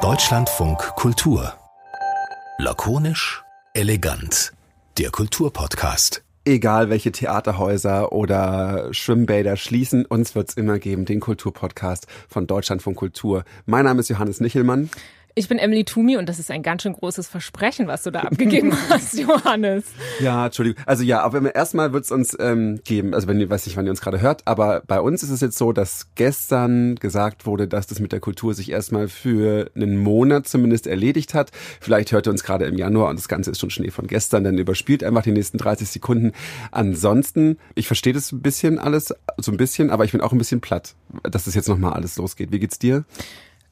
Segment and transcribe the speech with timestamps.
[0.00, 1.52] Deutschlandfunk Kultur.
[2.56, 3.42] Lakonisch,
[3.74, 4.54] elegant.
[4.96, 6.24] Der Kulturpodcast.
[6.46, 13.44] Egal welche Theaterhäuser oder Schwimmbäder schließen, uns wird's immer geben, den Kulturpodcast von Deutschlandfunk Kultur.
[13.66, 14.88] Mein Name ist Johannes Nichelmann.
[15.34, 18.20] Ich bin Emily Tumi und das ist ein ganz schön großes Versprechen, was du da
[18.20, 19.84] abgegeben hast, Johannes.
[20.20, 20.82] Ja, Entschuldigung.
[20.84, 23.86] Also ja, aber erstmal wird es uns ähm, geben, also wenn ihr, weiß nicht, wann
[23.86, 27.66] ihr uns gerade hört, aber bei uns ist es jetzt so, dass gestern gesagt wurde,
[27.66, 31.50] dass das mit der Kultur sich erstmal für einen Monat zumindest erledigt hat.
[31.80, 34.44] Vielleicht hört ihr uns gerade im Januar und das Ganze ist schon Schnee von gestern,
[34.44, 36.32] dann überspielt einfach die nächsten 30 Sekunden.
[36.72, 40.38] Ansonsten, ich verstehe das ein bisschen alles, so ein bisschen, aber ich bin auch ein
[40.38, 42.52] bisschen platt, dass das jetzt nochmal alles losgeht.
[42.52, 43.06] Wie geht's dir?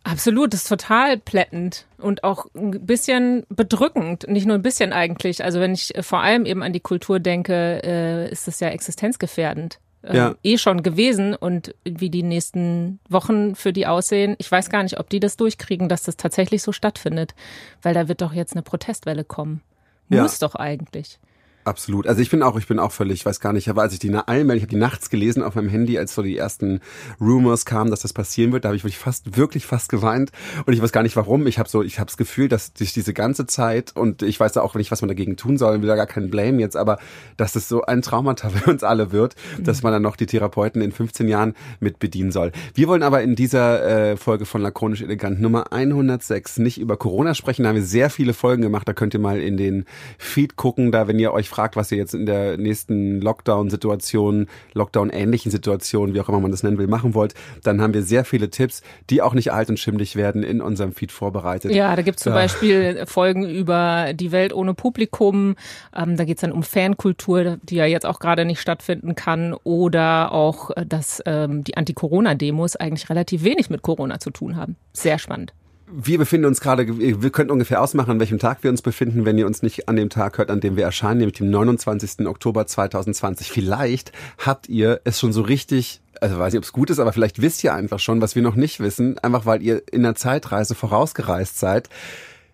[0.02, 4.26] Absolut, das ist total plättend und auch ein bisschen bedrückend.
[4.28, 5.44] Nicht nur ein bisschen eigentlich.
[5.44, 9.78] Also wenn ich vor allem eben an die Kultur denke, äh, ist das ja existenzgefährdend.
[10.02, 10.34] Äh, ja.
[10.42, 14.36] Eh schon gewesen und wie die nächsten Wochen für die aussehen.
[14.38, 17.34] Ich weiß gar nicht, ob die das durchkriegen, dass das tatsächlich so stattfindet,
[17.82, 19.60] weil da wird doch jetzt eine Protestwelle kommen.
[20.08, 20.48] Muss ja.
[20.48, 21.18] doch eigentlich.
[21.64, 22.06] Absolut.
[22.06, 23.98] Also ich bin auch, ich bin auch völlig, ich weiß gar nicht, aber als ich
[23.98, 26.80] die Allmeldung, ich habe die nachts gelesen auf meinem Handy, als so die ersten
[27.20, 30.32] Rumors kamen, dass das passieren wird, da habe ich wirklich fast, wirklich fast geweint
[30.64, 31.46] und ich weiß gar nicht warum.
[31.46, 34.56] Ich habe so, ich habe das Gefühl, dass sich diese ganze Zeit und ich weiß
[34.56, 36.98] auch nicht, was man dagegen tun soll, will da gar keinen Blame jetzt, aber
[37.36, 39.64] dass es so ein Traumata für uns alle wird, mhm.
[39.64, 42.52] dass man dann noch die Therapeuten in 15 Jahren mit bedienen soll.
[42.72, 47.34] Wir wollen aber in dieser äh, Folge von Lakonisch Elegant Nummer 106 nicht über Corona
[47.34, 49.84] sprechen, da haben wir sehr viele Folgen gemacht, da könnt ihr mal in den
[50.16, 55.50] Feed gucken, da wenn ihr euch fragt, was ihr jetzt in der nächsten Lockdown-Situation, Lockdown-ähnlichen
[55.50, 58.50] Situation, wie auch immer man das nennen will, machen wollt, dann haben wir sehr viele
[58.50, 61.72] Tipps, die auch nicht alt und schimmlig werden, in unserem Feed vorbereitet.
[61.72, 62.38] Ja, da gibt's zum ja.
[62.38, 65.56] Beispiel Folgen über die Welt ohne Publikum.
[65.94, 69.54] Ähm, da geht's dann um Fankultur, die ja jetzt auch gerade nicht stattfinden kann.
[69.64, 74.76] Oder auch, äh, dass ähm, die Anti-Corona-Demos eigentlich relativ wenig mit Corona zu tun haben.
[74.92, 75.52] Sehr spannend
[75.92, 79.38] wir befinden uns gerade, wir könnten ungefähr ausmachen, an welchem Tag wir uns befinden, wenn
[79.38, 82.26] ihr uns nicht an dem Tag hört, an dem wir erscheinen, nämlich dem 29.
[82.26, 83.50] Oktober 2020.
[83.50, 87.12] Vielleicht habt ihr es schon so richtig, also weiß nicht, ob es gut ist, aber
[87.12, 90.14] vielleicht wisst ihr einfach schon, was wir noch nicht wissen, einfach weil ihr in der
[90.14, 91.88] Zeitreise vorausgereist seid.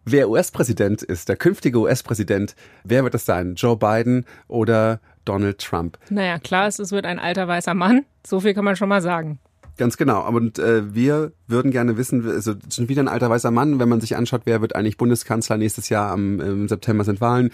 [0.05, 3.57] Wer US-Präsident ist, der künftige US-Präsident, wer wird es sein?
[3.57, 5.99] Joe Biden oder Donald Trump?
[6.11, 8.05] Naja, klar ist, es wird ein alter weißer Mann.
[8.25, 9.41] So viel kann man schon mal sagen.
[9.77, 10.27] Ganz genau.
[10.27, 14.01] Und äh, wir würden gerne wissen, also schon wieder ein alter weißer Mann, wenn man
[14.01, 17.51] sich anschaut, wer wird eigentlich Bundeskanzler nächstes Jahr am im September sind Wahlen,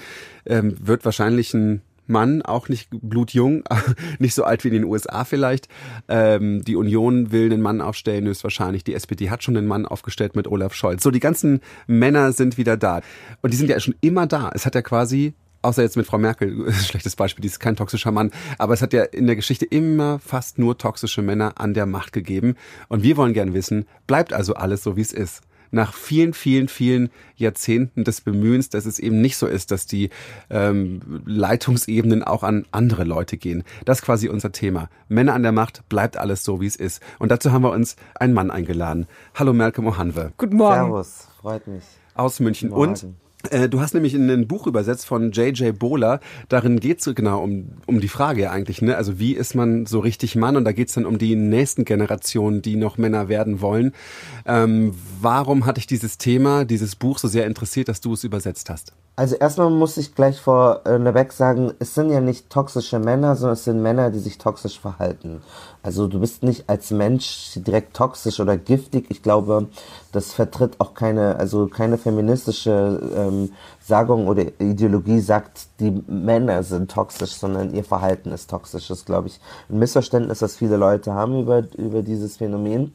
[0.46, 3.64] ähm, wird wahrscheinlich ein Mann, auch nicht blutjung,
[4.18, 5.68] nicht so alt wie in den USA vielleicht.
[6.08, 8.84] Ähm, die Union will einen Mann aufstellen, höchstwahrscheinlich.
[8.84, 11.02] Die SPD hat schon einen Mann aufgestellt mit Olaf Scholz.
[11.02, 13.00] So, die ganzen Männer sind wieder da.
[13.40, 14.50] Und die sind ja schon immer da.
[14.54, 18.10] Es hat ja quasi außer jetzt mit Frau Merkel, schlechtes Beispiel, die ist kein toxischer
[18.10, 21.86] Mann, aber es hat ja in der Geschichte immer fast nur toxische Männer an der
[21.86, 22.56] Macht gegeben.
[22.88, 25.42] Und wir wollen gern wissen, bleibt also alles so, wie es ist?
[25.74, 30.10] Nach vielen, vielen, vielen Jahrzehnten des Bemühens, dass es eben nicht so ist, dass die
[30.50, 33.64] ähm, Leitungsebenen auch an andere Leute gehen.
[33.86, 34.90] Das ist quasi unser Thema.
[35.08, 37.00] Männer an der Macht, bleibt alles so, wie es ist.
[37.18, 39.06] Und dazu haben wir uns einen Mann eingeladen.
[39.34, 40.32] Hallo Malcolm Ohanwe.
[40.36, 40.74] Guten Morgen.
[40.74, 41.84] Servus, freut mich.
[42.14, 42.70] Aus München.
[42.70, 43.06] Und
[43.68, 45.78] du hast nämlich in ein Buch übersetzt von J.J.
[45.78, 46.20] Bohler.
[46.48, 48.96] Darin geht es genau um, um die Frage eigentlich, ne?
[48.96, 50.56] Also wie ist man so richtig Mann?
[50.56, 53.92] Und da geht es dann um die nächsten Generationen, die noch Männer werden wollen.
[54.46, 58.70] Ähm, warum hat dich dieses Thema, dieses Buch so sehr interessiert, dass du es übersetzt
[58.70, 58.92] hast?
[59.22, 63.62] Also erstmal muss ich gleich vorneweg sagen, es sind ja nicht toxische Männer, sondern es
[63.62, 65.42] sind Männer, die sich toxisch verhalten.
[65.84, 69.06] Also du bist nicht als Mensch direkt toxisch oder giftig.
[69.10, 69.68] Ich glaube,
[70.10, 76.90] das vertritt auch keine, also keine feministische ähm, Sagung oder Ideologie sagt, die Männer sind
[76.90, 78.88] toxisch, sondern ihr Verhalten ist toxisch.
[78.88, 79.38] Das ist, glaube ich,
[79.70, 82.92] ein Missverständnis, das viele Leute haben über, über dieses Phänomen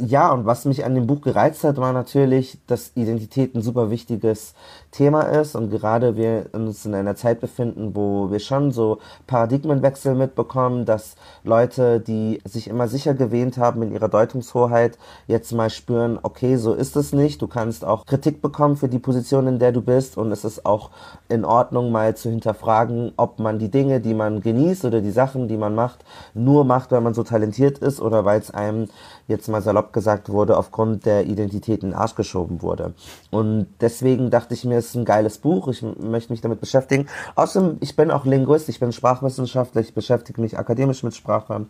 [0.00, 3.90] ja, und was mich an dem Buch gereizt hat, war natürlich, dass Identität ein super
[3.90, 4.54] wichtiges
[4.90, 10.16] Thema ist und gerade wir uns in einer Zeit befinden, wo wir schon so Paradigmenwechsel
[10.16, 16.18] mitbekommen, dass Leute, die sich immer sicher gewähnt haben in ihrer Deutungshoheit, jetzt mal spüren,
[16.22, 17.40] okay, so ist es nicht.
[17.40, 20.66] Du kannst auch Kritik bekommen für die Position, in der du bist und es ist
[20.66, 20.90] auch
[21.28, 25.46] in Ordnung, mal zu hinterfragen, ob man die Dinge, die man genießt oder die Sachen,
[25.46, 26.04] die man macht,
[26.34, 28.88] nur macht, weil man so talentiert ist oder weil es einem
[29.28, 32.94] jetzt mal salopp gesagt wurde, aufgrund der Identität in den Arsch geschoben wurde.
[33.30, 37.06] Und deswegen dachte ich mir, es ist ein geiles Buch, ich möchte mich damit beschäftigen.
[37.34, 41.66] Außerdem, ich bin auch Linguist, ich bin Sprachwissenschaftler, ich beschäftige mich akademisch mit Sprache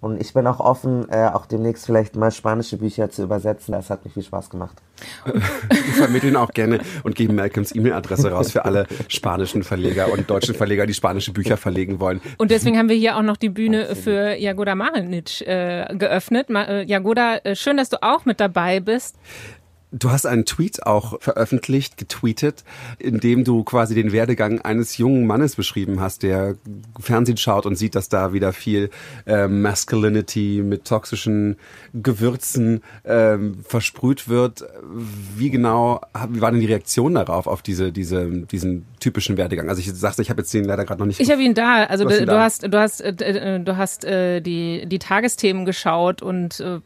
[0.00, 3.72] Und ich bin auch offen, äh, auch demnächst vielleicht mal spanische Bücher zu übersetzen.
[3.72, 4.76] Das hat mir viel Spaß gemacht.
[5.24, 10.54] Wir vermitteln auch gerne und geben Malcolms E-Mail-Adresse raus für alle spanischen Verleger und deutschen
[10.54, 12.20] Verleger, die spanische Bücher verlegen wollen.
[12.36, 16.48] Und deswegen haben wir hier auch noch die Bühne für Jagoda Marinic äh, geöffnet.
[16.48, 19.16] Ma äh, Jagoda, äh, schön, dass du auch mit dabei bist.
[19.90, 22.64] Du hast einen Tweet auch veröffentlicht, getweetet,
[22.98, 26.56] in dem du quasi den Werdegang eines jungen Mannes beschrieben hast, der
[27.00, 28.90] Fernsehen schaut und sieht, dass da wieder viel
[29.26, 31.56] äh, Masculinity mit toxischen
[31.94, 34.64] Gewürzen ähm, versprüht wird.
[35.36, 39.70] Wie genau, wie war denn die Reaktion darauf, auf diese, diese, diesen typischen Werdegang?
[39.70, 41.20] Also ich sagte, ich habe jetzt den leider gerade noch nicht.
[41.20, 41.84] Ich habe ihn da.
[41.84, 42.42] Also du hast, du, da.
[42.42, 46.80] hast, du hast, äh, äh, du hast äh, die die Tagesthemen geschaut und äh,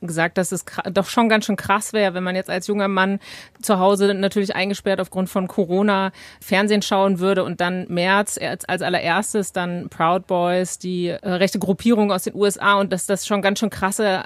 [0.00, 2.88] gesagt, dass es doch schon ganz schön krass wäre, wenn man jetzt jetzt als junger
[2.88, 3.18] Mann
[3.60, 9.52] zu Hause natürlich eingesperrt aufgrund von Corona Fernsehen schauen würde und dann März als, allererstes
[9.52, 13.58] dann Proud Boys, die äh, rechte Gruppierung aus den USA und dass das schon ganz
[13.58, 14.22] schön krasse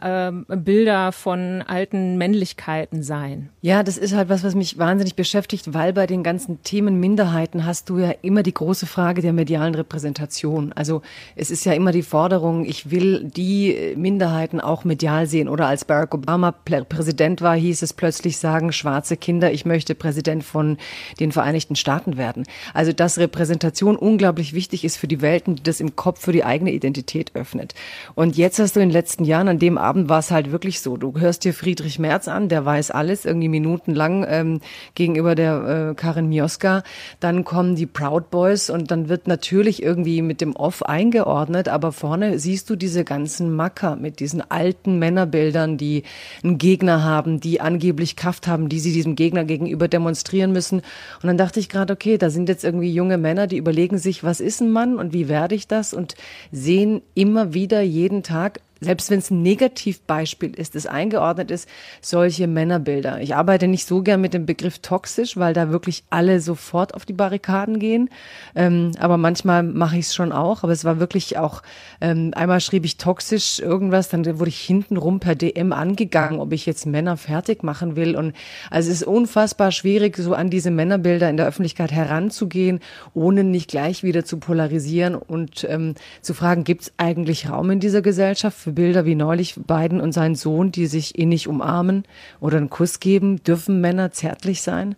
[0.49, 3.49] äh, Bilder von alten Männlichkeiten seien.
[3.63, 7.65] Ja, das ist halt was, was mich wahnsinnig beschäftigt, weil bei den ganzen Themen Minderheiten
[7.65, 10.73] hast du ja immer die große Frage der medialen Repräsentation.
[10.73, 11.03] Also
[11.37, 15.49] es ist ja immer die Forderung, ich will die Minderheiten auch medial sehen.
[15.49, 19.95] Oder als Barack Obama Präsident war, hieß es plötzlich, plötzlich sagen, schwarze Kinder, ich möchte
[19.95, 20.79] Präsident von
[21.21, 22.43] den Vereinigten Staaten werden.
[22.75, 26.43] Also dass Repräsentation unglaublich wichtig ist für die Welten, die das im Kopf für die
[26.43, 27.73] eigene Identität öffnet.
[28.17, 30.81] Und jetzt hast du in den letzten Jahren, an dem Abend war es halt wirklich
[30.81, 34.61] so, du hörst dir Friedrich Merz an, der weiß alles, irgendwie minutenlang ähm,
[34.97, 36.83] gegenüber der äh, Karin Mioska.
[37.21, 41.93] Dann kommen die Proud Boys und dann wird natürlich irgendwie mit dem Off eingeordnet, aber
[41.93, 46.03] vorne siehst du diese ganzen Macker mit diesen alten Männerbildern, die
[46.43, 50.79] einen Gegner haben, die angeblich angeblich Kraft haben, die sie diesem Gegner gegenüber demonstrieren müssen.
[50.79, 54.25] Und dann dachte ich gerade, okay, da sind jetzt irgendwie junge Männer, die überlegen sich,
[54.25, 56.15] was ist ein Mann und wie werde ich das und
[56.51, 61.69] sehen immer wieder jeden Tag selbst wenn es ein Negativbeispiel ist, das eingeordnet ist,
[62.01, 63.21] solche Männerbilder.
[63.21, 67.05] Ich arbeite nicht so gern mit dem Begriff toxisch, weil da wirklich alle sofort auf
[67.05, 68.09] die Barrikaden gehen.
[68.55, 70.63] Ähm, aber manchmal mache ich es schon auch.
[70.63, 71.63] Aber es war wirklich auch,
[72.01, 76.65] ähm, einmal schrieb ich toxisch irgendwas, dann wurde ich hintenrum per DM angegangen, ob ich
[76.65, 78.17] jetzt Männer fertig machen will.
[78.17, 78.35] Und
[78.71, 82.81] also es ist unfassbar schwierig, so an diese Männerbilder in der Öffentlichkeit heranzugehen,
[83.13, 87.81] ohne nicht gleich wieder zu polarisieren und ähm, zu fragen, gibt es eigentlich Raum in
[87.81, 92.05] dieser Gesellschaft für Bilder wie neulich Biden und sein Sohn, die sich innig umarmen
[92.41, 93.43] oder einen Kuss geben.
[93.43, 94.97] Dürfen Männer zärtlich sein?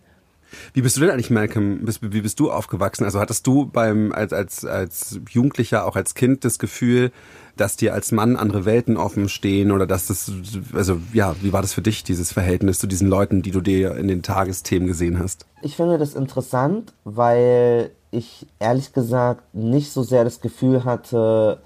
[0.73, 1.81] Wie bist du denn eigentlich, Malcolm?
[2.01, 3.03] Wie bist du aufgewachsen?
[3.03, 7.11] Also hattest du beim als als als Jugendlicher auch als Kind das Gefühl,
[7.57, 10.31] dass dir als Mann andere Welten offen stehen oder dass das
[10.73, 13.95] also ja, wie war das für dich dieses Verhältnis zu diesen Leuten, die du dir
[13.95, 15.45] in den Tagesthemen gesehen hast?
[15.61, 21.61] Ich finde das interessant, weil ich ehrlich gesagt nicht so sehr das Gefühl hatte,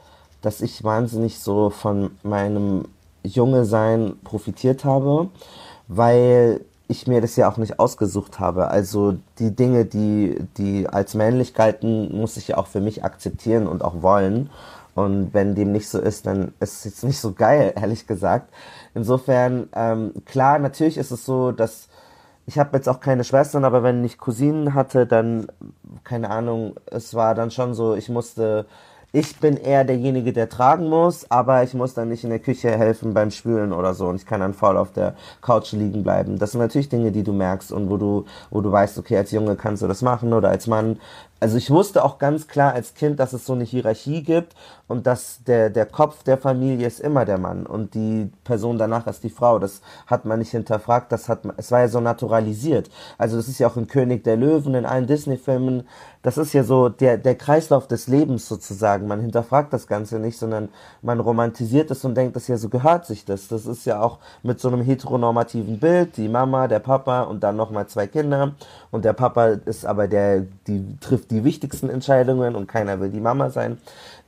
[0.47, 2.85] dass ich wahnsinnig so von meinem
[3.21, 5.27] Junge sein profitiert habe,
[5.89, 8.69] weil ich mir das ja auch nicht ausgesucht habe.
[8.69, 13.83] Also die Dinge, die, die als Männlichkeiten muss ich ja auch für mich akzeptieren und
[13.83, 14.49] auch wollen.
[14.95, 18.49] Und wenn dem nicht so ist, dann ist es jetzt nicht so geil, ehrlich gesagt.
[18.95, 21.89] Insofern, ähm, klar, natürlich ist es so, dass
[22.45, 25.47] ich habe jetzt auch keine Schwestern, aber wenn ich Cousinen hatte, dann,
[26.05, 28.65] keine Ahnung, es war dann schon so, ich musste
[29.13, 32.69] ich bin eher derjenige, der tragen muss, aber ich muss dann nicht in der Küche
[32.69, 36.37] helfen beim Spülen oder so und ich kann dann faul auf der Couch liegen bleiben.
[36.37, 39.31] Das sind natürlich Dinge, die du merkst und wo du, wo du weißt, okay, als
[39.31, 40.99] Junge kannst du das machen oder als Mann
[41.39, 44.55] also ich wusste auch ganz klar als Kind, dass es so eine Hierarchie gibt
[44.87, 49.07] und dass der, der Kopf der Familie ist immer der Mann und die Person danach
[49.07, 49.59] ist die Frau.
[49.59, 52.89] Das hat man nicht hinterfragt, das hat es war ja so naturalisiert.
[53.17, 55.83] Also das ist ja auch in König der Löwen, in allen Disney-Filmen,
[56.27, 59.07] das ist ja so der, der Kreislauf des Lebens sozusagen.
[59.07, 60.67] Man hinterfragt das Ganze nicht, sondern
[61.01, 63.47] man romantisiert es und denkt, das ja so gehört sich das.
[63.47, 67.55] Das ist ja auch mit so einem heteronormativen Bild, die Mama, der Papa und dann
[67.55, 68.51] nochmal zwei Kinder
[68.91, 73.21] und der Papa ist aber der, die trifft die wichtigsten Entscheidungen und keiner will die
[73.21, 73.77] Mama sein.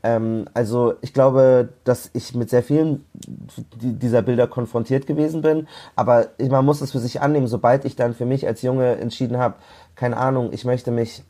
[0.03, 3.05] Ähm, also ich glaube, dass ich mit sehr vielen
[3.79, 8.13] dieser Bilder konfrontiert gewesen bin, aber man muss es für sich annehmen, sobald ich dann
[8.13, 9.55] für mich als Junge entschieden habe,
[9.95, 11.23] keine Ahnung, ich möchte mich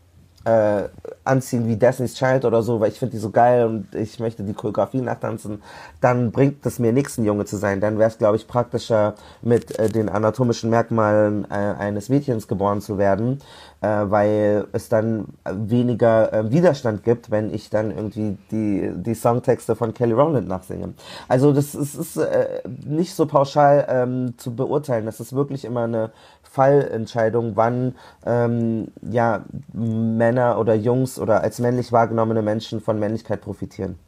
[0.50, 0.90] äh,
[1.24, 4.44] anziehen wie Destiny's Child oder so, weil ich finde die so geil und ich möchte
[4.44, 5.62] die Choreografie nachtanzen,
[6.02, 7.82] dann bringt es mir nichts, ein Junge zu sein.
[7.82, 12.82] Dann wäre es, glaube ich, praktischer, mit äh, den anatomischen Merkmalen äh, eines Mädchens geboren
[12.82, 13.40] zu werden,
[13.82, 19.76] äh, weil es dann weniger äh, Widerstand gibt, wenn ich dann irgendwie die, die Songtexte
[19.76, 20.94] von Kelly Rowland nachsinge.
[21.28, 25.06] Also das ist, ist äh, nicht so pauschal ähm, zu beurteilen.
[25.06, 26.12] Das ist wirklich immer eine
[26.50, 34.00] Fallentscheidung, wann ähm, ja, Männer oder Jungs oder als männlich wahrgenommene Menschen von Männlichkeit profitieren.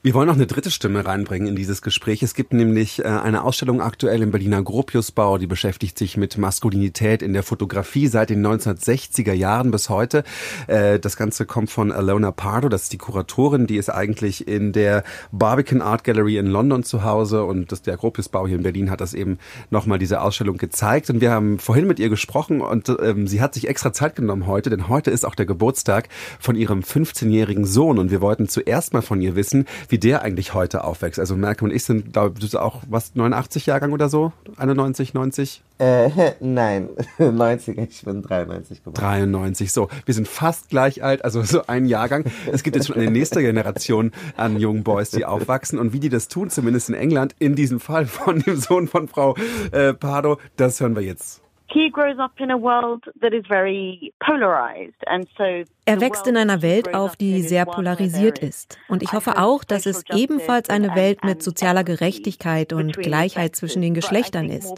[0.00, 2.22] Wir wollen noch eine dritte Stimme reinbringen in dieses Gespräch.
[2.22, 7.20] Es gibt nämlich äh, eine Ausstellung aktuell im Berliner Gropiusbau, die beschäftigt sich mit Maskulinität
[7.20, 10.22] in der Fotografie seit den 1960er Jahren bis heute.
[10.68, 14.72] Äh, das Ganze kommt von Alona Pardo, das ist die Kuratorin, die ist eigentlich in
[14.72, 15.02] der
[15.32, 19.00] Barbican Art Gallery in London zu Hause und das, der Gropiusbau hier in Berlin hat
[19.00, 19.38] das eben
[19.70, 23.52] nochmal diese Ausstellung gezeigt und wir haben vorhin mit ihr gesprochen und ähm, sie hat
[23.52, 27.98] sich extra Zeit genommen heute, denn heute ist auch der Geburtstag von ihrem 15-jährigen Sohn
[27.98, 31.18] und wir wollten zuerst mal von ihr wissen, wie der eigentlich heute aufwächst.
[31.18, 35.62] Also Merkel und ich sind, glaube ich, auch was 89 Jahrgang oder so, 91, 90.
[35.78, 39.02] Äh, nein, 90, ich bin 93 geboren.
[39.02, 39.88] 93, so.
[40.04, 42.24] Wir sind fast gleich alt, also so ein Jahrgang.
[42.52, 45.78] Es gibt jetzt schon eine nächste Generation an jungen Boys, die aufwachsen.
[45.78, 49.08] Und wie die das tun, zumindest in England, in diesem Fall von dem Sohn von
[49.08, 49.36] Frau
[49.72, 51.40] äh, Pardo, das hören wir jetzt.
[51.70, 56.36] He grows up in a world that is very polarized and so er wächst in
[56.36, 58.76] einer Welt auf, die sehr polarisiert ist.
[58.88, 63.80] Und ich hoffe auch, dass es ebenfalls eine Welt mit sozialer Gerechtigkeit und Gleichheit zwischen
[63.80, 64.74] den Geschlechtern ist.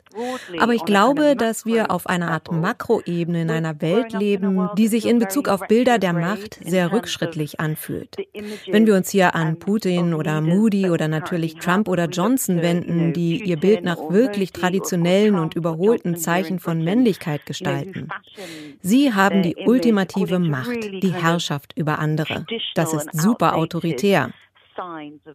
[0.61, 5.05] Aber ich glaube, dass wir auf einer Art Makroebene in einer Welt leben, die sich
[5.05, 8.17] in Bezug auf Bilder der Macht sehr rückschrittlich anfühlt.
[8.69, 13.43] Wenn wir uns hier an Putin oder Moody oder natürlich Trump oder Johnson wenden, die
[13.43, 18.09] ihr Bild nach wirklich traditionellen und überholten Zeichen von Männlichkeit gestalten.
[18.81, 22.47] Sie haben die ultimative Macht die Herrschaft über andere.
[22.75, 24.31] Das ist super autoritär.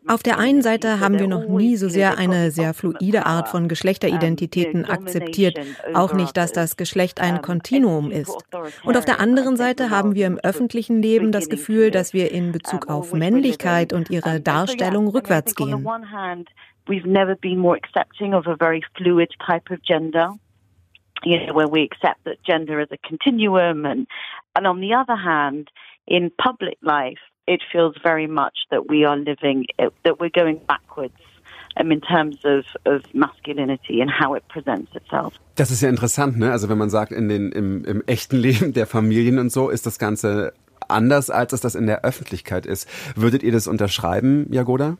[0.07, 3.67] Auf der einen Seite haben wir noch nie so sehr eine sehr fluide Art von
[3.67, 5.59] Geschlechteridentitäten akzeptiert,
[5.93, 8.35] auch nicht, dass das Geschlecht ein Kontinuum ist.
[8.83, 12.51] Und auf der anderen Seite haben wir im öffentlichen Leben das Gefühl, dass wir in
[12.51, 15.85] Bezug auf Männlichkeit und ihre Darstellung rückwärts gehen.
[16.87, 20.37] We've never been more accepting of a very fluid type of gender
[21.25, 23.85] you know, where we accept that gender is a continuum.
[23.85, 24.07] And,
[24.55, 25.69] and on the other hand,
[26.07, 31.13] in public life, it feels very much that we are living, that we're going backwards.
[31.77, 35.33] In terms of, of masculinity and how it presents itself.
[35.55, 36.49] Das ist ja interessant, ne?
[36.53, 39.85] Also wenn man sagt, in den, im, im echten Leben der Familien und so ist
[39.85, 40.53] das Ganze
[40.87, 42.87] anders, als es das in der Öffentlichkeit ist.
[43.17, 44.95] Würdet ihr das unterschreiben, Jagoda?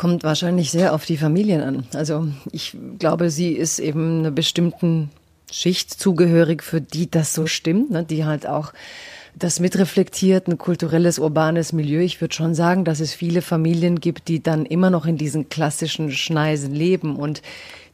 [0.00, 1.84] Kommt wahrscheinlich sehr auf die Familien an.
[1.92, 5.10] Also ich glaube, sie ist eben einer bestimmten
[5.52, 8.02] Schicht zugehörig, für die das so stimmt, ne?
[8.02, 8.72] die halt auch
[9.34, 12.00] das mitreflektiert, ein kulturelles, urbanes Milieu.
[12.00, 15.50] Ich würde schon sagen, dass es viele Familien gibt, die dann immer noch in diesen
[15.50, 17.42] klassischen Schneisen leben und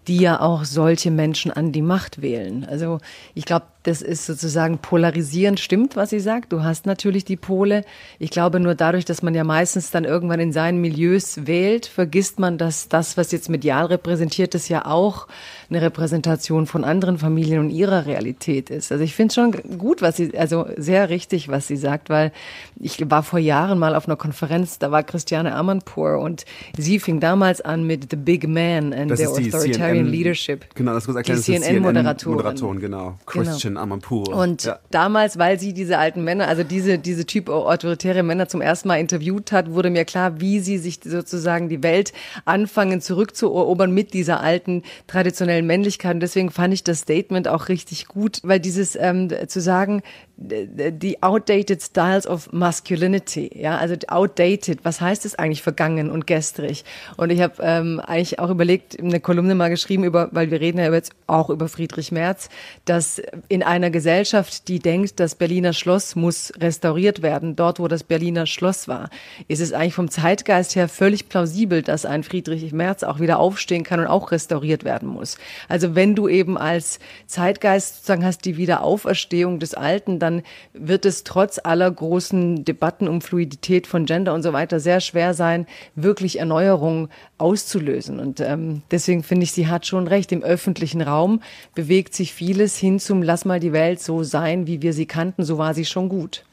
[0.07, 2.65] die ja auch solche Menschen an die Macht wählen.
[2.67, 3.01] Also
[3.35, 6.53] ich glaube, das ist sozusagen polarisierend, stimmt, was sie sagt.
[6.53, 7.85] Du hast natürlich die Pole.
[8.19, 12.41] Ich glaube nur dadurch, dass man ja meistens dann irgendwann in seinen Milieus wählt, vergisst
[12.41, 15.29] man, dass das, was jetzt medial repräsentiert ist, ja auch
[15.71, 18.91] eine Repräsentation von anderen Familien und ihrer Realität ist.
[18.91, 22.33] Also ich finde schon gut, was sie, also sehr richtig, was sie sagt, weil
[22.81, 26.45] ich war vor Jahren mal auf einer Konferenz, da war Christiane Amanpour und
[26.77, 30.75] sie fing damals an mit The Big Man and das the Authoritarian CNN, Leadership.
[30.75, 32.57] Genau, das muss erklären, die CNN-Moderatorin.
[32.57, 33.19] CNN genau.
[33.27, 33.95] Christian genau.
[33.95, 34.29] Amanpour.
[34.35, 34.79] Und ja.
[34.91, 38.97] damals, weil sie diese alten Männer, also diese, diese Typ autoritäre Männer zum ersten Mal
[38.97, 42.13] interviewt hat, wurde mir klar, wie sie sich sozusagen die Welt
[42.45, 46.15] anfangen zurückzuerobern mit dieser alten traditionellen Männlichkeit.
[46.15, 50.03] Und deswegen fand ich das Statement auch richtig gut, weil dieses ähm, zu sagen,
[50.39, 56.85] die outdated styles of masculinity, ja, also outdated, was heißt es eigentlich vergangen und gestrig?
[57.17, 60.79] Und ich habe ähm, eigentlich auch überlegt, eine Kolumne mal geschrieben über, weil wir reden
[60.79, 62.51] ja jetzt auch über Friedrich Merz,
[62.85, 68.05] dass in einer Gesellschaft, die denkt, das Berliner Schloss muss restauriert werden, dort wo das
[68.05, 69.09] Berliner Schloss war,
[69.49, 73.85] ist es eigentlich vom Zeitgeist her völlig plausibel, dass ein Friedrich Merz auch wieder aufstehen
[73.85, 75.39] kann und auch restauriert werden muss.
[75.67, 80.43] Also wenn du eben als Zeitgeist sozusagen hast die Wiederauferstehung des Alten, dann
[80.73, 85.35] wird es trotz aller großen Debatten um Fluidität von Gender und so weiter sehr schwer
[85.35, 88.19] sein, wirklich Erneuerung auszulösen.
[88.19, 90.33] Und ähm, deswegen finde ich, sie hat schon recht.
[90.33, 91.43] Im öffentlichen Raum
[91.75, 95.45] bewegt sich vieles hin zum Lass mal die Welt so sein, wie wir sie kannten.
[95.45, 96.45] So war sie schon gut.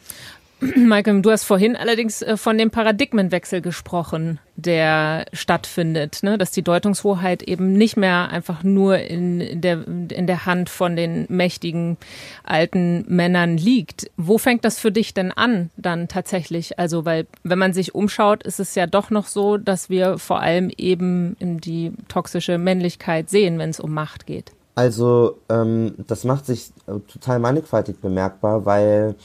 [0.76, 6.38] Michael, du hast vorhin allerdings äh, von dem Paradigmenwechsel gesprochen, der stattfindet, ne?
[6.38, 11.26] dass die Deutungshoheit eben nicht mehr einfach nur in der, in der Hand von den
[11.30, 11.98] mächtigen
[12.44, 14.10] alten Männern liegt.
[14.16, 16.80] Wo fängt das für dich denn an dann tatsächlich?
[16.80, 20.40] Also, weil wenn man sich umschaut, ist es ja doch noch so, dass wir vor
[20.40, 24.52] allem eben die toxische Männlichkeit sehen, wenn es um Macht geht.
[24.76, 29.16] Also, ähm, das macht sich äh, total mannigfaltig bemerkbar, weil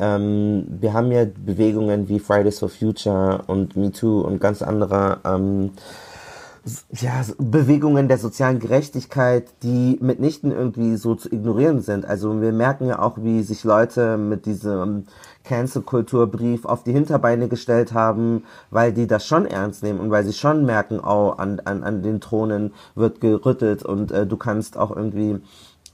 [0.00, 5.18] ähm, wir haben ja Bewegungen wie Fridays for Future und Me Too und ganz andere
[5.24, 5.70] ähm,
[6.92, 12.06] ja, Bewegungen der sozialen Gerechtigkeit, die mitnichten irgendwie so zu ignorieren sind.
[12.06, 15.04] Also wir merken ja auch, wie sich Leute mit diesem
[15.44, 20.32] Cancel-Kulturbrief auf die Hinterbeine gestellt haben, weil die das schon ernst nehmen und weil sie
[20.32, 24.94] schon merken, oh, an, an, an den Thronen wird gerüttelt und äh, du kannst auch
[24.96, 25.40] irgendwie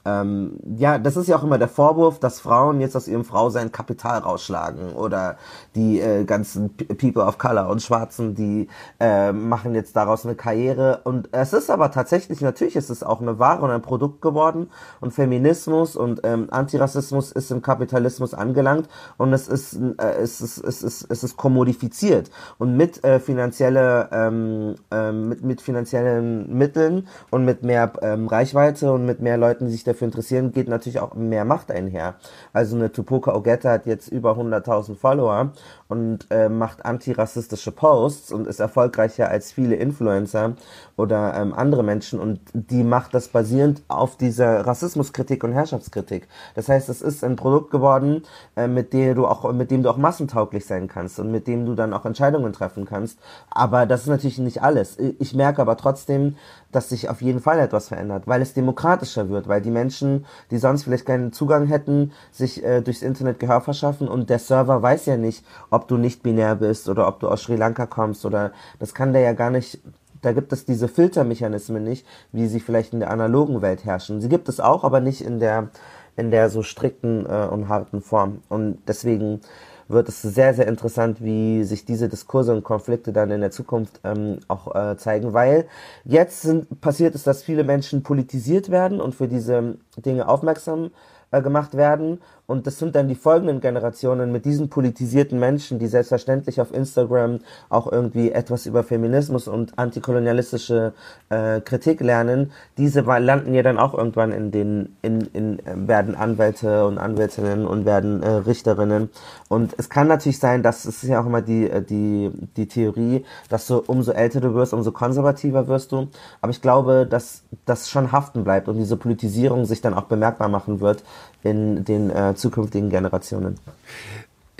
[0.04, 3.72] ähm, ja, das ist ja auch immer der Vorwurf, dass Frauen jetzt aus ihrem Frausein
[3.72, 5.36] Kapital rausschlagen oder
[5.74, 11.00] die äh, ganzen People of Color und Schwarzen, die äh, machen jetzt daraus eine Karriere.
[11.04, 14.70] Und es ist aber tatsächlich, natürlich ist es auch eine Ware und ein Produkt geworden.
[15.00, 18.88] Und Feminismus und ähm, Antirassismus ist im Kapitalismus angelangt.
[19.18, 22.30] Und es ist, äh, es ist, es ist, es ist kommodifiziert.
[22.58, 28.92] Und mit äh, finanzielle, ähm, äh, mit, mit finanziellen Mitteln und mit mehr ähm, Reichweite
[28.92, 32.14] und mit mehr Leuten, die sich dafür interessieren, geht natürlich auch mehr Macht einher.
[32.52, 35.52] Also eine Tupoka Ogetta hat jetzt über 100.000 Follower
[35.90, 40.54] und äh, macht antirassistische Posts und ist erfolgreicher als viele Influencer
[40.96, 46.28] oder ähm, andere Menschen und die macht das basierend auf dieser Rassismuskritik und Herrschaftskritik.
[46.54, 48.22] Das heißt, es ist ein Produkt geworden,
[48.56, 51.66] äh, mit dem du auch mit dem du auch massentauglich sein kannst und mit dem
[51.66, 53.18] du dann auch Entscheidungen treffen kannst.
[53.50, 54.96] Aber das ist natürlich nicht alles.
[55.18, 56.36] Ich merke aber trotzdem,
[56.72, 60.58] dass sich auf jeden Fall etwas verändert, weil es demokratischer wird, weil die Menschen, die
[60.58, 65.06] sonst vielleicht keinen Zugang hätten, sich äh, durchs Internet Gehör verschaffen und der Server weiß
[65.06, 68.52] ja nicht, ob du nicht binär bist oder ob du aus Sri Lanka kommst oder
[68.78, 69.80] das kann der ja gar nicht
[70.22, 74.20] da gibt es diese Filtermechanismen nicht, wie sie vielleicht in der analogen Welt herrschen.
[74.20, 75.70] Sie gibt es auch, aber nicht in der
[76.16, 78.42] in der so strikten äh, und harten Form.
[78.48, 79.40] Und deswegen
[79.88, 84.00] wird es sehr, sehr interessant, wie sich diese Diskurse und Konflikte dann in der Zukunft
[84.04, 85.66] ähm, auch äh, zeigen, weil
[86.04, 90.90] jetzt sind, passiert es, dass viele Menschen politisiert werden und für diese Dinge aufmerksam
[91.32, 92.20] äh, gemacht werden
[92.50, 97.38] und das sind dann die folgenden Generationen mit diesen politisierten Menschen, die selbstverständlich auf Instagram
[97.68, 100.92] auch irgendwie etwas über Feminismus und antikolonialistische
[101.28, 102.50] äh, Kritik lernen.
[102.76, 107.66] Diese landen ja dann auch irgendwann in den, in, in, äh, werden Anwälte und Anwältinnen
[107.66, 109.10] und werden äh, Richterinnen.
[109.48, 112.66] Und es kann natürlich sein, dass es ist ja auch immer die, äh, die, die
[112.66, 116.08] Theorie, dass du umso älter du wirst, umso konservativer wirst du.
[116.40, 120.48] Aber ich glaube, dass das schon haften bleibt und diese Politisierung sich dann auch bemerkbar
[120.48, 121.04] machen wird
[121.42, 123.56] in den äh, zukünftigen Generationen.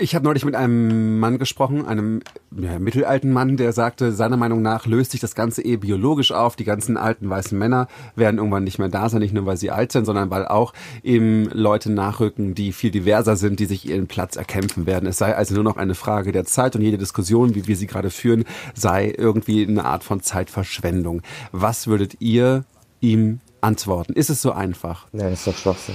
[0.01, 2.21] Ich habe neulich mit einem Mann gesprochen, einem
[2.57, 6.55] ja, mittelalten Mann, der sagte, seiner Meinung nach löst sich das Ganze eh biologisch auf.
[6.55, 9.69] Die ganzen alten weißen Männer werden irgendwann nicht mehr da sein, nicht nur weil sie
[9.69, 10.73] alt sind, sondern weil auch
[11.03, 15.07] eben Leute nachrücken, die viel diverser sind, die sich ihren Platz erkämpfen werden.
[15.07, 17.85] Es sei also nur noch eine Frage der Zeit und jede Diskussion, wie wir sie
[17.85, 21.21] gerade führen, sei irgendwie eine Art von Zeitverschwendung.
[21.51, 22.65] Was würdet ihr
[23.01, 24.13] ihm antworten?
[24.13, 25.05] Ist es so einfach?
[25.11, 25.93] Nein, ist doch Schwachsinn.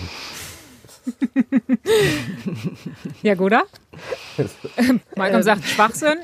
[3.22, 3.62] Ja, Guda?
[5.16, 6.18] Malcolm sagt Schwachsinn.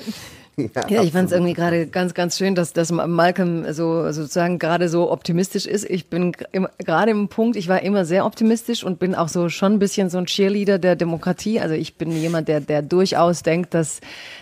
[0.56, 4.58] Ja, ja, ich fand es irgendwie gerade ganz, ganz schön, dass, dass Malcolm so sozusagen
[4.58, 5.88] gerade so optimistisch ist.
[5.88, 6.32] Ich bin
[6.78, 10.10] gerade im Punkt, ich war immer sehr optimistisch und bin auch so schon ein bisschen
[10.10, 11.58] so ein Cheerleader der Demokratie.
[11.58, 14.00] Also ich bin jemand, der, der durchaus denkt, dass,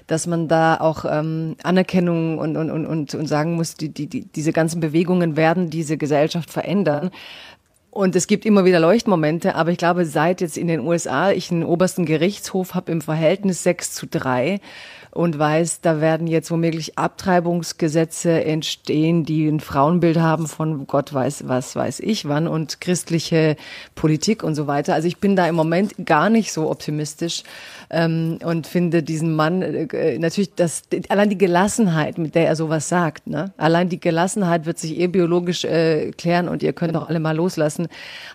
[0.08, 4.24] dass man da auch ähm, Anerkennung und, und, und, und sagen muss, die, die, die,
[4.24, 7.12] diese ganzen Bewegungen werden diese Gesellschaft verändern.
[7.90, 11.50] Und es gibt immer wieder Leuchtmomente, aber ich glaube, seit jetzt in den USA ich
[11.50, 14.60] einen obersten Gerichtshof habe im Verhältnis 6 zu 3
[15.10, 21.48] und weiß, da werden jetzt womöglich Abtreibungsgesetze entstehen, die ein Frauenbild haben von Gott weiß
[21.48, 23.56] was weiß ich wann und christliche
[23.96, 24.94] Politik und so weiter.
[24.94, 27.42] Also ich bin da im Moment gar nicht so optimistisch
[27.90, 32.88] ähm, und finde diesen Mann äh, natürlich das allein die Gelassenheit, mit der er sowas
[32.88, 33.52] sagt, ne?
[33.56, 37.34] Allein die Gelassenheit wird sich eh biologisch äh, klären und ihr könnt auch alle mal
[37.34, 37.88] loslassen,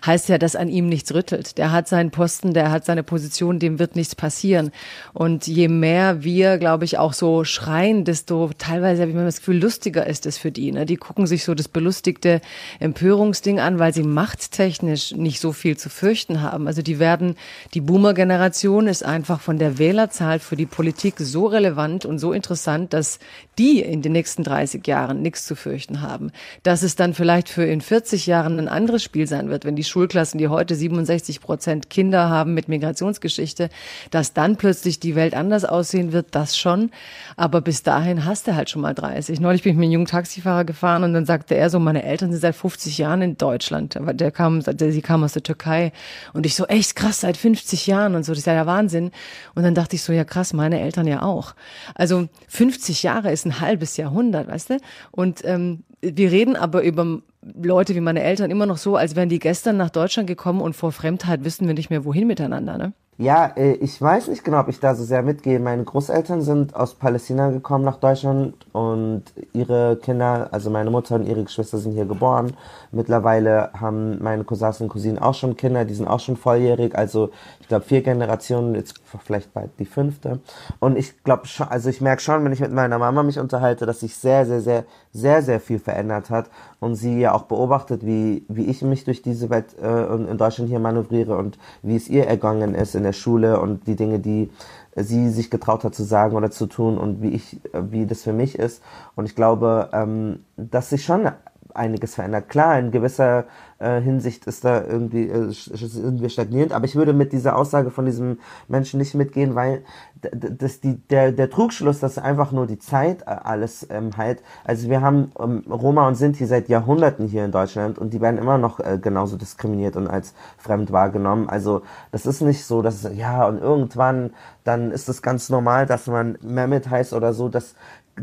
[0.04, 1.56] heißt ja, dass an ihm nichts rüttelt.
[1.56, 4.72] Der hat seinen Posten, der hat seine Position, dem wird nichts passieren.
[5.14, 9.38] Und je mehr wir, glaube ich, auch so schreien, desto teilweise habe ich mir das
[9.38, 10.70] Gefühl, lustiger ist es für die.
[10.70, 10.84] Ne?
[10.84, 12.42] Die gucken sich so das belustigte
[12.78, 16.66] Empörungsding an, weil sie machttechnisch nicht so viel zu fürchten haben.
[16.66, 17.36] Also die werden,
[17.72, 22.92] die Boomer-Generation ist einfach von der Wählerzahl für die Politik so relevant und so interessant,
[22.92, 23.20] dass
[23.58, 26.32] die in den nächsten 30 Jahren nichts zu fürchten haben.
[26.64, 29.84] Dass es dann vielleicht für in 40 Jahren ein anderes Spiel sein wird, wenn die
[29.84, 33.68] Schulklassen, die heute 67 Prozent Kinder haben mit Migrationsgeschichte,
[34.10, 36.90] dass dann plötzlich die Welt anders aussehen wird, das schon.
[37.36, 39.38] Aber bis dahin hast du halt schon mal 30.
[39.38, 42.32] Neulich bin ich mit einem jungen Taxifahrer gefahren und dann sagte er so, meine Eltern
[42.32, 43.96] sind seit 50 Jahren in Deutschland.
[43.96, 45.92] Der kam, der, sie kam aus der Türkei.
[46.32, 48.32] Und ich so, echt krass, seit 50 Jahren und so.
[48.32, 49.12] Das ist ja der Wahnsinn.
[49.54, 51.54] Und dann dachte ich so, ja krass, meine Eltern ja auch.
[51.94, 54.78] Also 50 Jahre ist ein halbes Jahrhundert, weißt du?
[55.10, 57.20] Und ähm, wir reden aber über
[57.54, 60.74] Leute wie meine Eltern immer noch so, als wären die gestern nach Deutschland gekommen und
[60.74, 62.76] vor Fremdheit wissen wir nicht mehr wohin miteinander.
[62.76, 62.92] Ne?
[63.18, 65.58] Ja, äh, ich weiß nicht genau, ob ich da so sehr mitgehe.
[65.58, 69.22] Meine Großeltern sind aus Palästina gekommen nach Deutschland und
[69.54, 72.54] ihre Kinder, also meine Mutter und ihre Geschwister sind hier geboren.
[72.92, 76.94] Mittlerweile haben meine Cousins und Cousinen auch schon Kinder, die sind auch schon volljährig.
[76.94, 77.30] Also
[77.66, 80.38] ich glaube vier Generationen, jetzt vielleicht bald die fünfte.
[80.78, 83.86] Und ich glaube schon, also ich merke schon, wenn ich mit meiner Mama mich unterhalte,
[83.86, 86.48] dass sich sehr, sehr, sehr, sehr, sehr viel verändert hat
[86.78, 90.70] und sie ja auch beobachtet, wie, wie ich mich durch diese Welt äh, in Deutschland
[90.70, 94.48] hier manövriere und wie es ihr ergangen ist in der Schule und die Dinge, die
[94.94, 98.32] sie sich getraut hat zu sagen oder zu tun und wie ich, wie das für
[98.32, 98.80] mich ist.
[99.16, 101.28] Und ich glaube, ähm, dass sich schon
[101.76, 102.48] einiges verändert.
[102.48, 103.44] Klar, in gewisser
[103.78, 108.06] äh, Hinsicht ist da irgendwie äh, wir stagnierend, aber ich würde mit dieser Aussage von
[108.06, 109.84] diesem Menschen nicht mitgehen, weil
[110.32, 114.42] das die der der Trugschluss, dass einfach nur die Zeit äh, alles ähm, halt.
[114.64, 118.38] Also wir haben ähm, Roma und Sinti seit Jahrhunderten hier in Deutschland und die werden
[118.38, 121.48] immer noch äh, genauso diskriminiert und als fremd wahrgenommen.
[121.48, 124.30] Also das ist nicht so, dass ja und irgendwann
[124.64, 127.48] dann ist es ganz normal, dass man Mehmet heißt oder so.
[127.48, 127.74] Das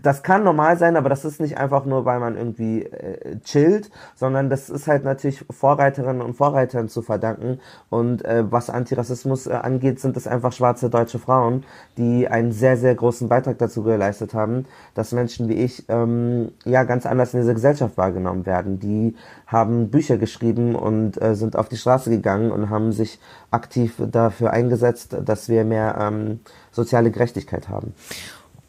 [0.01, 3.91] das kann normal sein, aber das ist nicht einfach nur, weil man irgendwie äh, chillt,
[4.15, 7.59] sondern das ist halt natürlich Vorreiterinnen und Vorreitern zu verdanken.
[7.89, 11.63] Und äh, was Antirassismus äh, angeht, sind es einfach schwarze deutsche Frauen,
[11.97, 16.83] die einen sehr, sehr großen Beitrag dazu geleistet haben, dass Menschen wie ich ähm, ja
[16.85, 18.79] ganz anders in dieser Gesellschaft wahrgenommen werden.
[18.79, 23.19] Die haben Bücher geschrieben und äh, sind auf die Straße gegangen und haben sich
[23.51, 26.39] aktiv dafür eingesetzt, dass wir mehr ähm,
[26.71, 27.93] soziale Gerechtigkeit haben.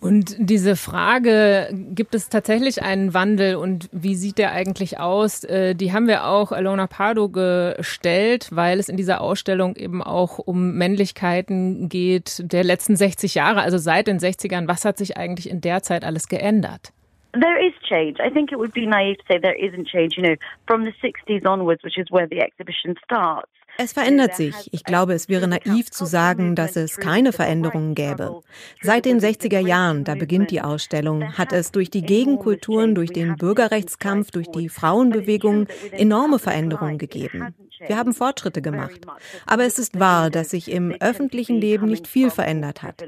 [0.05, 5.45] Und diese Frage, gibt es tatsächlich einen Wandel und wie sieht der eigentlich aus?
[5.45, 10.39] Äh, die haben wir auch Alona Pardo gestellt, weil es in dieser Ausstellung eben auch
[10.39, 14.69] um Männlichkeiten geht der letzten 60 Jahre, also seit den 60ern.
[14.69, 16.93] Was hat sich eigentlich in der Zeit alles geändert?
[17.33, 18.23] There is change.
[18.23, 20.19] I think it would be naive to say there isn't change.
[20.19, 20.37] You know,
[20.67, 23.49] from the 60s onwards, which is where the exhibition starts.
[23.77, 24.55] Es verändert sich.
[24.73, 28.41] Ich glaube, es wäre naiv zu sagen, dass es keine Veränderungen gäbe.
[28.83, 33.37] Seit den 60er Jahren, da beginnt die Ausstellung, hat es durch die Gegenkulturen, durch den
[33.37, 37.55] Bürgerrechtskampf, durch die Frauenbewegung enorme Veränderungen gegeben.
[37.87, 39.01] Wir haben Fortschritte gemacht.
[39.47, 43.05] Aber es ist wahr, dass sich im öffentlichen Leben nicht viel verändert hat.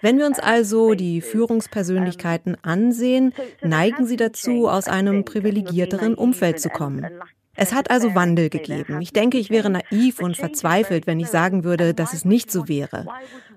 [0.00, 6.70] Wenn wir uns also die Führungspersönlichkeiten ansehen, neigen sie dazu, aus einem privilegierteren Umfeld zu
[6.70, 7.06] kommen.
[7.56, 9.00] Es hat also Wandel gegeben.
[9.00, 12.68] Ich denke, ich wäre naiv und verzweifelt, wenn ich sagen würde, dass es nicht so
[12.68, 13.06] wäre.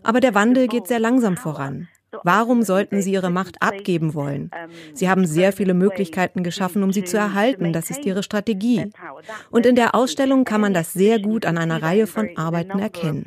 [0.03, 1.87] Aber der Wandel geht sehr langsam voran.
[2.23, 4.51] Warum sollten sie ihre Macht abgeben wollen?
[4.93, 7.73] Sie haben sehr viele Möglichkeiten geschaffen, um sie zu erhalten.
[7.73, 8.91] Das ist ihre Strategie.
[9.51, 13.25] Und in der Ausstellung kann man das sehr gut an einer Reihe von Arbeiten erkennen.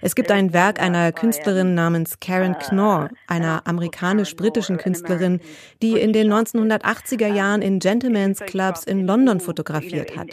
[0.00, 5.40] Es gibt ein Werk einer Künstlerin namens Karen Knorr, einer amerikanisch-britischen Künstlerin,
[5.82, 10.28] die in den 1980er Jahren in Gentlemen's Clubs in London fotografiert hat.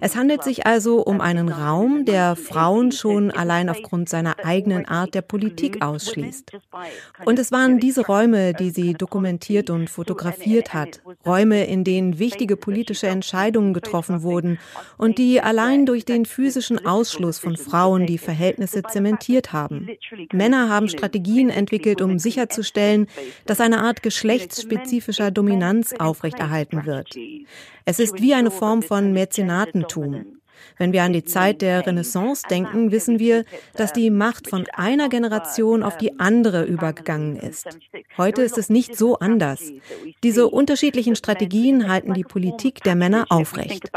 [0.00, 5.14] Es handelt sich also um einen Raum, der Frauen schon allein aufgrund seiner eigenen Art
[5.14, 6.52] der Politik ausschließt.
[7.24, 11.00] Und es waren diese Räume, die sie dokumentiert und fotografiert hat.
[11.24, 14.58] Räume, in denen wichtige politische Entscheidungen getroffen wurden
[14.98, 19.88] und die allein durch den physischen Ausschluss von Frauen die Verhältnisse zementiert haben.
[20.32, 23.06] Männer haben Strategien entwickelt, um sicherzustellen,
[23.46, 27.14] dass eine Art geschlechtsspezifischer Dominanz aufrechterhalten wird.
[27.84, 30.38] Es ist wie eine Form von Mäzenatentum.
[30.76, 33.44] Wenn wir an die Zeit der Renaissance denken, wissen wir,
[33.76, 37.78] dass die Macht von einer Generation auf die andere übergegangen ist.
[38.16, 39.72] Heute ist es nicht so anders.
[40.22, 43.90] Diese unterschiedlichen Strategien halten die Politik der Männer aufrecht.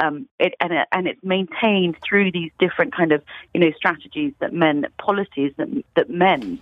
[0.00, 3.20] Um, it, and, it, and it's maintained through these different kind of,
[3.52, 6.60] you know, strategies that men, policies that, that men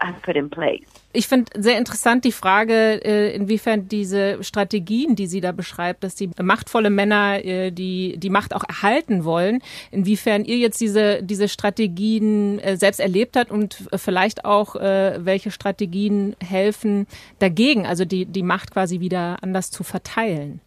[0.00, 0.86] have put in place.
[1.12, 6.14] Ich finde sehr interessant die Frage, äh, inwiefern diese Strategien, die sie da beschreibt, dass
[6.14, 11.48] die machtvolle Männer äh, die, die Macht auch erhalten wollen, inwiefern ihr jetzt diese, diese
[11.48, 17.06] Strategien äh, selbst erlebt habt und vielleicht auch welche Strategien helfen
[17.38, 20.60] dagegen, also die, die Macht quasi wieder anders zu verteilen.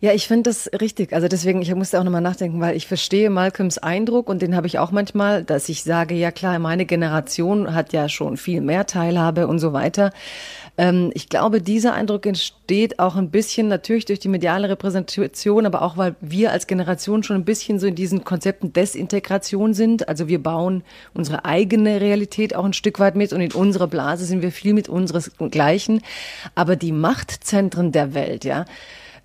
[0.00, 1.12] Ja, ich finde das richtig.
[1.12, 4.66] Also deswegen, ich musste auch nochmal nachdenken, weil ich verstehe Malcolms Eindruck und den habe
[4.66, 8.86] ich auch manchmal, dass ich sage, ja klar, meine Generation hat ja schon viel mehr
[8.86, 10.12] Teilhabe und so weiter.
[10.78, 15.82] Ähm, ich glaube, dieser Eindruck entsteht auch ein bisschen natürlich durch die mediale Repräsentation, aber
[15.82, 20.08] auch, weil wir als Generation schon ein bisschen so in diesen Konzepten Desintegration sind.
[20.08, 20.82] Also wir bauen
[21.14, 24.74] unsere eigene Realität auch ein Stück weit mit und in unserer Blase sind wir viel
[24.74, 26.02] mit unseresgleichen.
[26.54, 28.66] Aber die Machtzentren der Welt, ja,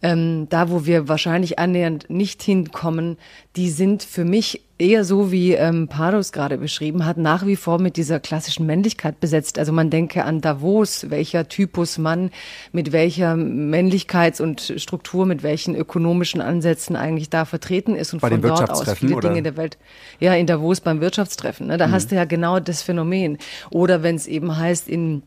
[0.01, 3.17] ähm, da wo wir wahrscheinlich annähernd nicht hinkommen,
[3.55, 7.79] die sind für mich eher so, wie ähm, Paros gerade beschrieben hat, nach wie vor
[7.79, 9.59] mit dieser klassischen Männlichkeit besetzt.
[9.59, 12.31] Also man denke an Davos, welcher Typus Mann
[12.71, 18.29] mit welcher Männlichkeits- und Struktur, mit welchen ökonomischen Ansätzen eigentlich da vertreten ist und Bei
[18.29, 19.29] von dort aus viele oder?
[19.29, 19.77] Dinge in der Welt.
[20.19, 21.67] Ja, in Davos beim Wirtschaftstreffen.
[21.67, 21.91] Ne, da mhm.
[21.91, 23.37] hast du ja genau das Phänomen.
[23.69, 25.21] Oder wenn es eben heißt, in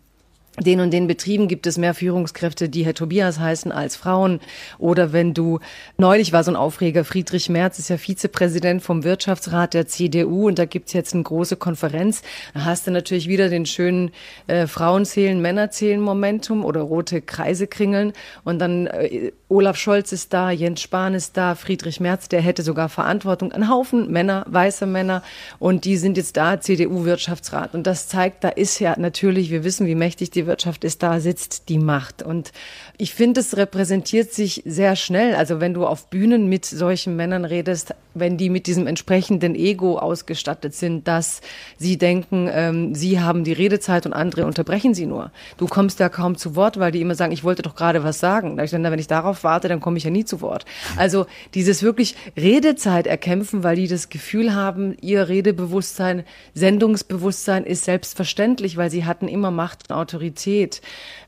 [0.61, 4.39] den und den Betrieben gibt es mehr Führungskräfte, die Herr Tobias heißen als Frauen.
[4.79, 5.59] Oder wenn du,
[5.99, 10.61] neulich war so ein Aufreger, Friedrich Merz ist ja Vizepräsident vom Wirtschaftsrat der CDU und
[10.61, 12.23] da gibt's jetzt eine große Konferenz.
[12.55, 14.13] Da hast du natürlich wieder den schönen
[14.47, 18.13] äh, Frauenzählen, Männerzählen Momentum oder rote Kreise kringeln.
[18.45, 22.63] Und dann äh, Olaf Scholz ist da, Jens Spahn ist da, Friedrich Merz, der hätte
[22.63, 23.51] sogar Verantwortung.
[23.51, 25.25] Ein Haufen Männer, weiße Männer
[25.59, 27.75] und die sind jetzt da, CDU-Wirtschaftsrat.
[27.75, 31.21] Und das zeigt, da ist ja natürlich, wir wissen, wie mächtig die Wirtschaft ist, da
[31.21, 32.23] sitzt die Macht.
[32.23, 32.53] Und
[32.97, 35.35] ich finde, es repräsentiert sich sehr schnell.
[35.35, 39.99] Also wenn du auf Bühnen mit solchen Männern redest, wenn die mit diesem entsprechenden Ego
[39.99, 41.41] ausgestattet sind, dass
[41.79, 45.33] sie denken, ähm, sie haben die Redezeit und andere unterbrechen sie nur.
[45.57, 48.21] Du kommst ja kaum zu Wort, weil die immer sagen, ich wollte doch gerade was
[48.21, 48.57] sagen.
[48.57, 50.65] Wenn ich darauf warte, dann komme ich ja nie zu Wort.
[50.97, 58.77] Also dieses wirklich Redezeit erkämpfen, weil die das Gefühl haben, ihr Redebewusstsein, Sendungsbewusstsein ist selbstverständlich,
[58.77, 60.34] weil sie hatten immer Macht und Autorität.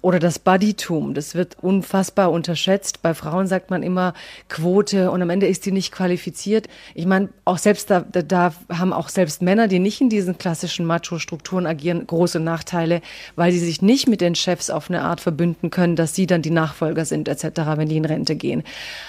[0.02, 3.02] Oder das Buddytum, das wird unfassbar unterschätzt.
[3.02, 4.14] Bei Frauen sagt man immer
[4.48, 6.68] Quote und am Ende ist die nicht qualifiziert.
[6.94, 10.86] Ich meine, auch selbst da, da haben auch selbst Männer, die nicht in diesen klassischen
[10.86, 13.00] Macho-Strukturen agieren, große Nachteile,
[13.34, 16.42] weil sie sich nicht mit den Chefs auf eine Art verbünden können, dass sie dann
[16.42, 17.44] die Nachfolger sind etc.,
[17.76, 18.62] wenn die in Rente gehen.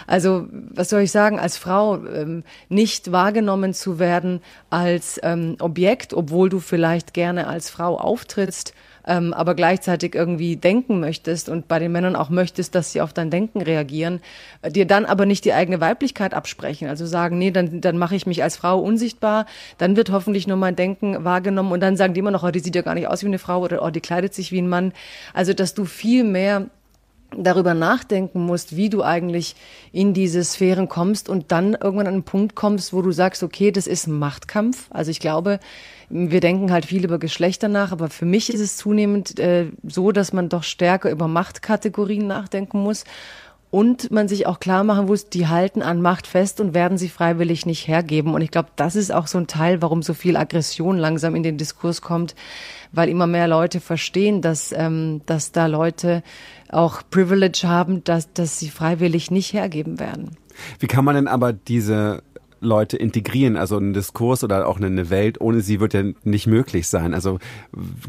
[0.07, 6.13] Also was soll ich sagen, als Frau ähm, nicht wahrgenommen zu werden als ähm, Objekt,
[6.13, 8.73] obwohl du vielleicht gerne als Frau auftrittst,
[9.07, 13.13] ähm, aber gleichzeitig irgendwie denken möchtest und bei den Männern auch möchtest, dass sie auf
[13.13, 14.19] dein Denken reagieren,
[14.61, 16.89] äh, dir dann aber nicht die eigene Weiblichkeit absprechen.
[16.89, 19.45] Also sagen, nee, dann, dann mache ich mich als Frau unsichtbar,
[19.77, 22.59] dann wird hoffentlich nur mein Denken wahrgenommen und dann sagen die immer noch, oh, die
[22.59, 24.69] sieht ja gar nicht aus wie eine Frau oder oh, die kleidet sich wie ein
[24.69, 24.91] Mann.
[25.33, 26.67] Also, dass du viel mehr
[27.35, 29.55] darüber nachdenken musst, wie du eigentlich
[29.91, 33.71] in diese Sphären kommst und dann irgendwann an einen Punkt kommst, wo du sagst, okay,
[33.71, 34.87] das ist ein Machtkampf.
[34.91, 35.59] Also ich glaube,
[36.09, 40.11] wir denken halt viel über Geschlechter nach, aber für mich ist es zunehmend äh, so,
[40.11, 43.03] dass man doch stärker über Machtkategorien nachdenken muss
[43.69, 47.09] und man sich auch klar machen muss, die halten an Macht fest und werden sie
[47.09, 48.33] freiwillig nicht hergeben.
[48.33, 51.43] Und ich glaube, das ist auch so ein Teil, warum so viel Aggression langsam in
[51.43, 52.35] den Diskurs kommt,
[52.93, 56.23] weil immer mehr Leute verstehen, dass, ähm, dass da Leute
[56.69, 60.37] auch Privilege haben, dass, dass sie freiwillig nicht hergeben werden.
[60.79, 62.23] Wie kann man denn aber diese
[62.59, 66.87] Leute integrieren, also einen Diskurs oder auch eine Welt, ohne sie wird ja nicht möglich
[66.87, 67.13] sein.
[67.13, 67.39] Also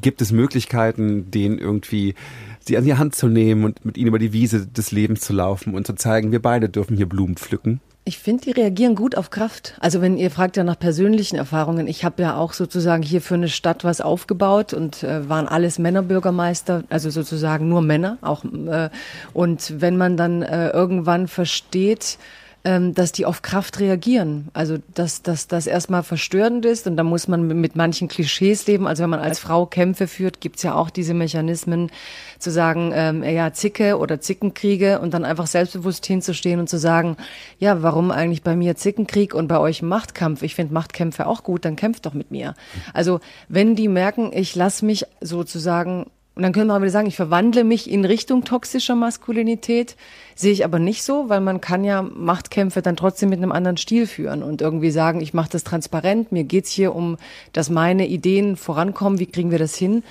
[0.01, 2.15] gibt es Möglichkeiten, denen irgendwie
[2.61, 5.33] sie an die Hand zu nehmen und mit ihnen über die Wiese des Lebens zu
[5.33, 7.81] laufen und zu zeigen, wir beide dürfen hier Blumen pflücken?
[8.09, 9.75] Ich finde, die reagieren gut auf Kraft.
[9.81, 13.35] Also wenn ihr fragt ja nach persönlichen Erfahrungen, ich habe ja auch sozusagen hier für
[13.35, 18.45] eine Stadt was aufgebaut und äh, waren alles Männerbürgermeister, also sozusagen nur Männer auch.
[18.45, 18.89] Äh,
[19.35, 22.17] und wenn man dann äh, irgendwann versteht,
[22.65, 24.49] ähm, dass die auf Kraft reagieren.
[24.53, 28.87] Also dass, dass das erstmal verstörend ist und da muss man mit manchen Klischees leben.
[28.87, 31.91] Also wenn man als Frau Kämpfe führt, gibt's ja auch diese Mechanismen
[32.39, 37.17] zu sagen, ähm, ja, Zicke oder Zickenkriege und dann einfach selbstbewusst hinzustehen und zu sagen,
[37.59, 40.43] ja, warum eigentlich bei mir Zickenkrieg und bei euch Machtkampf?
[40.43, 42.55] Ich finde Machtkämpfe auch gut, dann kämpft doch mit mir.
[42.93, 46.07] Also wenn die merken, ich lasse mich sozusagen
[46.39, 49.97] und dann können wir aber sagen, ich verwandle mich in Richtung toxischer Maskulinität.
[50.37, 53.77] Sehe ich aber nicht so, weil man kann ja Machtkämpfe dann trotzdem mit einem anderen
[53.77, 57.17] Stil führen und irgendwie sagen, ich mache das transparent, mir geht's hier um,
[57.53, 60.05] dass meine Ideen vorankommen, wie kriegen wir das hin?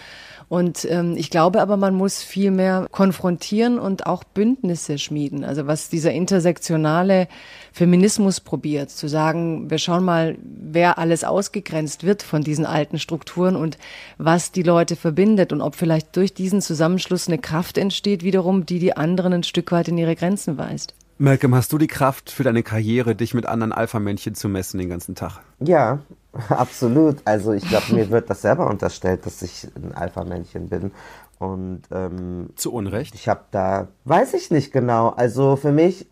[0.49, 5.43] Und ähm, ich glaube aber, man muss viel mehr konfrontieren und auch Bündnisse schmieden.
[5.43, 7.27] Also was dieser intersektionale
[7.73, 13.57] Feminismus probiert, zu sagen, wir schauen mal, wer alles ausgegrenzt wird von diesen alten Strukturen
[13.57, 13.77] und
[14.17, 18.79] was die Leute verbindet und ob vielleicht durch diesen Zusammenschluss eine Kraft entsteht, wiederum, die
[18.79, 20.93] die anderen ein Stück weit in ihre Grenzen weist.
[21.19, 24.89] Malcolm, hast du die Kraft für deine Karriere, dich mit anderen Alpha-Männchen zu messen den
[24.89, 25.41] ganzen Tag?
[25.59, 25.99] Ja,
[26.49, 27.17] absolut.
[27.25, 30.91] Also ich glaube, mir wird das selber unterstellt, dass ich ein Alpha-Männchen bin.
[31.39, 33.15] Und ähm, zu Unrecht.
[33.15, 35.09] Ich habe da, weiß ich nicht genau.
[35.09, 36.07] Also für mich,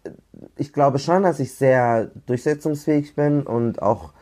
[0.55, 4.13] ich glaube schon, dass ich sehr durchsetzungsfähig bin und auch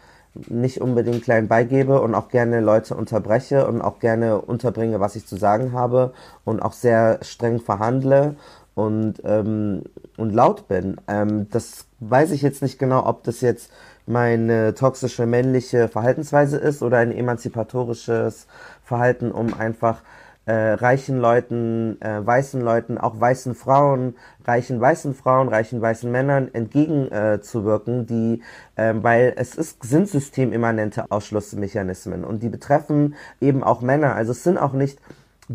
[0.49, 5.27] nicht unbedingt klein beigebe und auch gerne Leute unterbreche und auch gerne unterbringe, was ich
[5.27, 8.35] zu sagen habe und auch sehr streng verhandle
[8.75, 9.83] und, ähm,
[10.17, 10.97] und laut bin.
[11.07, 13.71] Ähm, das weiß ich jetzt nicht genau, ob das jetzt
[14.05, 18.47] meine toxische männliche Verhaltensweise ist oder ein emanzipatorisches
[18.83, 20.01] Verhalten, um einfach
[20.45, 26.49] äh, reichen Leuten, äh, weißen Leuten, auch weißen Frauen, reichen weißen Frauen, reichen weißen Männern
[26.53, 28.41] entgegenzuwirken, äh, die,
[28.75, 34.15] äh, weil es ist, sind systemimmanente Ausschlussmechanismen und die betreffen eben auch Männer.
[34.15, 34.99] Also es sind auch nicht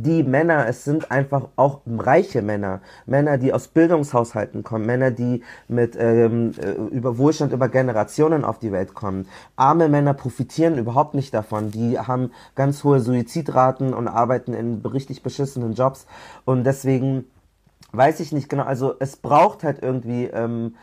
[0.02, 5.42] die Männer, es sind einfach auch reiche Männer, Männer, die aus Bildungshaushalten kommen, Männer, die
[5.68, 9.26] mit ähm, äh, über Wohlstand über Generationen auf die Welt kommen.
[9.56, 11.70] Arme Männer profitieren überhaupt nicht davon.
[11.70, 16.06] Die haben ganz hohe Suizidraten und arbeiten in richtig beschissenen Jobs
[16.44, 17.24] und deswegen
[17.92, 18.64] weiß ich nicht genau.
[18.64, 20.76] Also es braucht halt irgendwie ähm,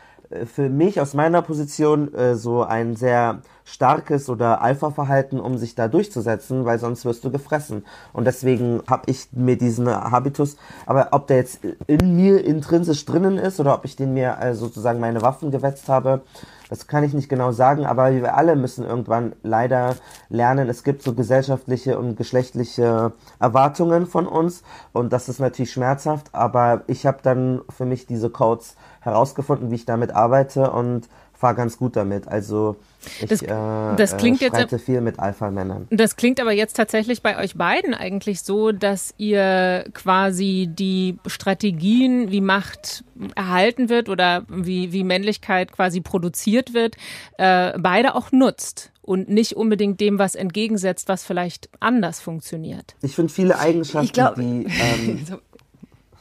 [0.46, 5.88] für mich aus meiner Position äh, so ein sehr starkes oder Alpha-Verhalten, um sich da
[5.88, 7.84] durchzusetzen, weil sonst wirst du gefressen.
[8.12, 13.38] Und deswegen habe ich mir diesen Habitus, aber ob der jetzt in mir intrinsisch drinnen
[13.38, 16.22] ist oder ob ich den mir äh, sozusagen meine Waffen gewetzt habe,
[16.68, 19.94] das kann ich nicht genau sagen, aber wir alle müssen irgendwann leider
[20.28, 24.62] lernen, es gibt so gesellschaftliche und geschlechtliche Erwartungen von uns.
[24.92, 29.76] Und das ist natürlich schmerzhaft, aber ich habe dann für mich diese Codes herausgefunden, wie
[29.76, 32.26] ich damit arbeite und fahre ganz gut damit.
[32.28, 32.76] Also
[33.20, 33.48] ich das, äh,
[33.96, 35.86] das klingt äh, jetzt viel mit Alpha-Männern.
[35.90, 42.30] Das klingt aber jetzt tatsächlich bei euch beiden eigentlich so, dass ihr quasi die Strategien,
[42.30, 46.96] wie Macht erhalten wird oder wie, wie Männlichkeit quasi produziert wird,
[47.38, 52.96] äh, beide auch nutzt und nicht unbedingt dem was entgegensetzt, was vielleicht anders funktioniert.
[53.02, 55.38] Ich finde viele Eigenschaften, glaub, die ähm, so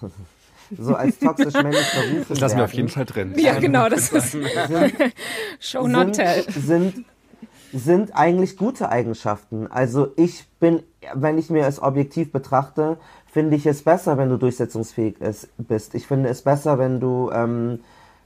[0.96, 3.34] als toxisch männlich verrufen Das lassen wir auf jeden Fall drin.
[3.38, 4.48] Ja, genau, das ist sind,
[5.60, 6.44] Show not tell.
[6.50, 7.06] Sind,
[7.74, 9.68] sind eigentlich gute Eigenschaften.
[9.68, 12.98] Also ich bin, wenn ich mir es objektiv betrachte,
[13.32, 15.94] finde ich es besser, wenn du durchsetzungsfähig ist, bist.
[15.94, 17.80] Ich finde es besser, wenn du ähm,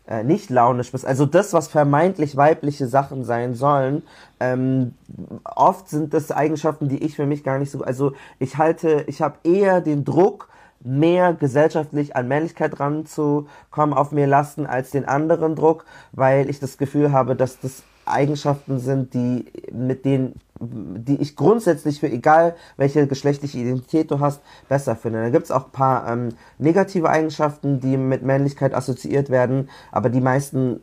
[0.10, 1.06] äh, nicht launisch bist.
[1.06, 4.04] Also das, was vermeintlich weibliche Sachen sein sollen,
[4.39, 4.93] ähm,
[5.43, 7.84] oft sind das Eigenschaften, die ich für mich gar nicht so.
[7.84, 10.49] Also ich halte, ich habe eher den Druck,
[10.81, 16.77] mehr gesellschaftlich an Männlichkeit ranzukommen, auf mir lasten als den anderen Druck, weil ich das
[16.77, 23.07] Gefühl habe, dass das Eigenschaften sind, die mit denen die ich grundsätzlich für egal welche
[23.07, 25.21] geschlechtliche Identität du hast, besser finde.
[25.21, 30.21] Da gibt's auch ein paar ähm, negative Eigenschaften, die mit Männlichkeit assoziiert werden, aber die
[30.21, 30.81] meisten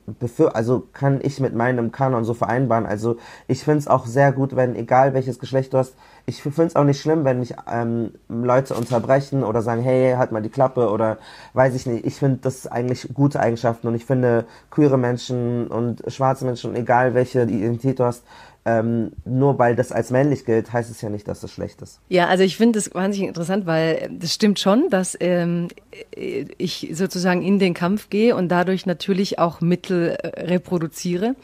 [0.52, 2.86] also kann ich mit meinem Kanon so vereinbaren.
[2.86, 3.16] Also
[3.48, 5.94] ich find's auch sehr gut, wenn egal welches Geschlecht du hast,
[6.26, 10.42] ich find's auch nicht schlimm, wenn mich ähm, Leute unterbrechen oder sagen, hey, halt mal
[10.42, 11.18] die Klappe oder
[11.54, 12.04] weiß ich nicht.
[12.04, 17.14] Ich finde das eigentlich gute Eigenschaften und ich finde queere Menschen und schwarze Menschen, egal
[17.14, 18.24] welche Identität du hast,
[18.66, 22.00] ähm, nur weil das als männlich gilt, heißt es ja nicht, dass es schlecht ist.
[22.08, 25.68] Ja, also ich finde das wahnsinnig interessant, weil das stimmt schon, dass ähm,
[26.10, 31.36] ich sozusagen in den Kampf gehe und dadurch natürlich auch Mittel äh, reproduziere.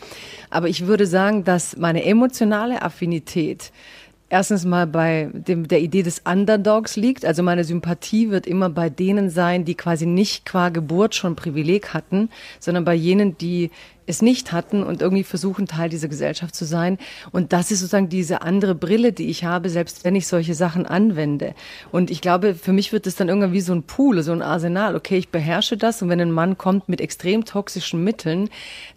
[0.50, 3.70] Aber ich würde sagen, dass meine emotionale Affinität
[4.32, 7.26] erstens mal bei dem, der Idee des Underdogs liegt.
[7.26, 11.92] Also meine Sympathie wird immer bei denen sein, die quasi nicht qua Geburt schon Privileg
[11.92, 13.70] hatten, sondern bei jenen, die
[14.06, 16.98] es nicht hatten und irgendwie versuchen, Teil dieser Gesellschaft zu sein.
[17.30, 20.86] Und das ist sozusagen diese andere Brille, die ich habe, selbst wenn ich solche Sachen
[20.86, 21.54] anwende.
[21.90, 24.42] Und ich glaube, für mich wird es dann irgendwann wie so ein Pool, so ein
[24.42, 24.96] Arsenal.
[24.96, 28.50] Okay, ich beherrsche das und wenn ein Mann kommt mit extrem toxischen Mitteln,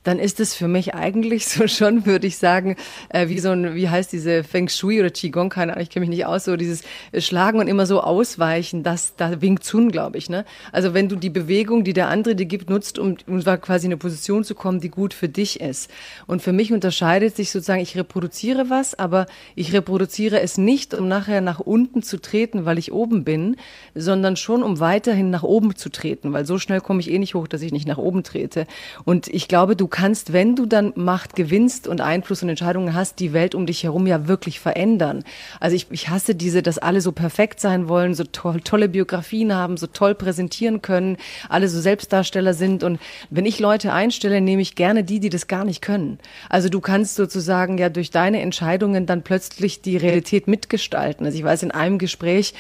[0.04, 2.76] dann ist es für mich eigentlich so schon, würde ich sagen,
[3.10, 6.06] äh, wie so ein, wie heißt diese Feng Shui oder Qigong, keine Ahnung, ich kenne
[6.06, 6.84] mich nicht aus, so dieses
[7.18, 10.30] Schlagen und immer so ausweichen, das, da winkt Zun, glaube ich.
[10.30, 10.46] Ne?
[10.72, 13.92] Also wenn du die Bewegung, die der andere dir gibt, nutzt, um, um quasi in
[13.92, 15.92] eine Position zu kommen, die gut für dich ist.
[16.26, 21.08] Und für mich unterscheidet sich sozusagen, ich reproduziere was, aber ich reproduziere es nicht, um
[21.08, 23.58] nachher nach unten zu treten, weil ich oben bin,
[23.94, 27.36] sondern schon, um weiterhin nach oben zu treten, weil so schnell komme ich eh nicht
[27.36, 28.68] hoch, dass ich nicht nach oben trete.
[29.04, 33.20] Und ich glaube, du kannst, wenn du dann Macht gewinnst und Einfluss und Entscheidungen hast,
[33.20, 35.24] die Welt um dich herum ja wirklich verändern.
[35.60, 39.54] Also ich, ich hasse diese, dass alle so perfekt sein wollen, so toll, tolle Biografien
[39.54, 41.18] haben, so toll präsentieren können,
[41.50, 42.84] alle so Selbstdarsteller sind.
[42.84, 46.20] Und wenn ich Leute einstelle, nehme ich gerne die, die das gar nicht können.
[46.50, 51.26] Also du kannst sozusagen ja durch deine Entscheidungen dann plötzlich die Realität mitgestalten.
[51.26, 52.54] Also ich weiß, in einem Gespräch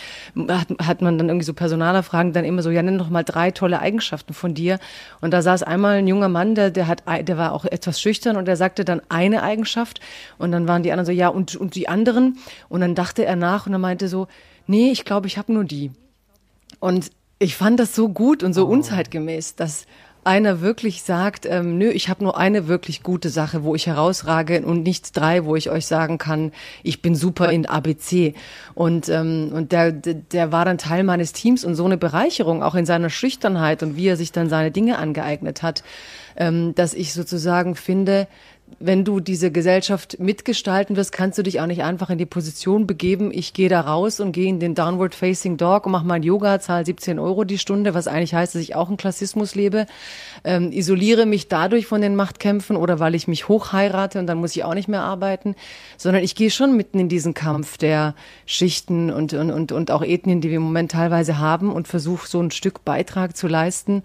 [0.47, 3.51] hat, hat man dann irgendwie so Personalerfragen dann immer so, ja, nenn doch mal drei
[3.51, 4.79] tolle Eigenschaften von dir.
[5.21, 8.37] Und da saß einmal ein junger Mann, der, der hat, der war auch etwas schüchtern
[8.37, 9.99] und der sagte dann eine Eigenschaft.
[10.37, 12.37] Und dann waren die anderen so, ja, und, und die anderen?
[12.69, 14.27] Und dann dachte er nach und er meinte so,
[14.67, 15.91] nee, ich glaube, ich habe nur die.
[16.79, 18.71] Und ich fand das so gut und so oh.
[18.71, 19.85] unzeitgemäß, dass
[20.25, 24.61] einer wirklich sagt, ähm, nö, ich habe nur eine wirklich gute Sache, wo ich herausrage
[24.65, 28.33] und nicht drei, wo ich euch sagen kann, ich bin super in ABC.
[28.73, 32.73] Und, ähm, und der, der war dann Teil meines Teams und so eine Bereicherung, auch
[32.75, 35.83] in seiner Schüchternheit und wie er sich dann seine Dinge angeeignet hat,
[36.35, 38.27] ähm, dass ich sozusagen finde,
[38.79, 42.87] wenn du diese Gesellschaft mitgestalten wirst, kannst du dich auch nicht einfach in die Position
[42.87, 46.23] begeben, ich gehe da raus und gehe in den Downward Facing Dog und mache mein
[46.23, 49.85] Yoga, zahle 17 Euro die Stunde, was eigentlich heißt, dass ich auch einen Klassismus lebe,
[50.43, 54.55] ähm, isoliere mich dadurch von den Machtkämpfen oder weil ich mich hochheirate und dann muss
[54.55, 55.55] ich auch nicht mehr arbeiten,
[55.97, 60.03] sondern ich gehe schon mitten in diesen Kampf der Schichten und, und, und, und auch
[60.03, 64.03] Ethnien, die wir im Moment teilweise haben und versuche so ein Stück Beitrag zu leisten,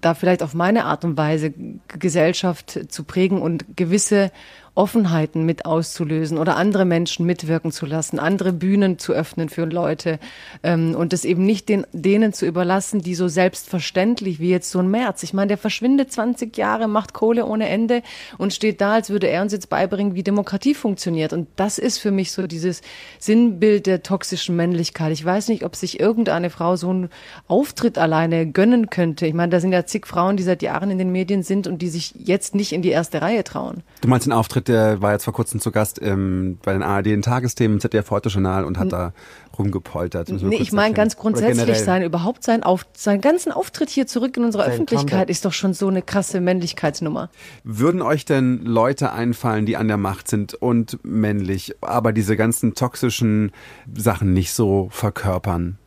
[0.00, 1.52] da vielleicht auf meine Art und Weise
[1.88, 4.30] Gesellschaft zu prägen und gewisse
[4.76, 10.18] Offenheiten mit auszulösen oder andere Menschen mitwirken zu lassen, andere Bühnen zu öffnen für Leute
[10.64, 14.80] ähm, und es eben nicht den, denen zu überlassen, die so selbstverständlich wie jetzt so
[14.80, 15.22] ein März.
[15.22, 18.02] Ich meine, der verschwindet 20 Jahre, macht Kohle ohne Ende
[18.36, 21.32] und steht da, als würde er uns jetzt beibringen, wie Demokratie funktioniert.
[21.32, 22.82] Und das ist für mich so dieses
[23.20, 25.12] Sinnbild der toxischen Männlichkeit.
[25.12, 27.10] Ich weiß nicht, ob sich irgendeine Frau so einen
[27.46, 29.26] Auftritt alleine gönnen könnte.
[29.26, 31.80] Ich meine, da sind ja zig Frauen, die seit Jahren in den Medien sind und
[31.80, 33.84] die sich jetzt nicht in die erste Reihe trauen.
[34.00, 37.08] Du meinst den Auftritt der war jetzt vor kurzem zu Gast im, bei den ARD
[37.08, 39.12] in Tagesthemen, ZDF Heute Journal und hat da
[39.58, 40.28] rumgepoltert.
[40.30, 44.44] Nee, ich meine ganz grundsätzlich sein, überhaupt sein, auf, seinen ganzen Auftritt hier zurück in
[44.44, 45.30] unserer Öffentlichkeit Comeback.
[45.30, 47.30] ist doch schon so eine krasse Männlichkeitsnummer.
[47.62, 52.74] Würden euch denn Leute einfallen, die an der Macht sind und männlich, aber diese ganzen
[52.74, 53.52] toxischen
[53.94, 55.78] Sachen nicht so verkörpern?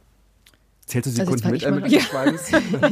[0.88, 2.00] Zählst du Sekunden also mit, äh, mit ja.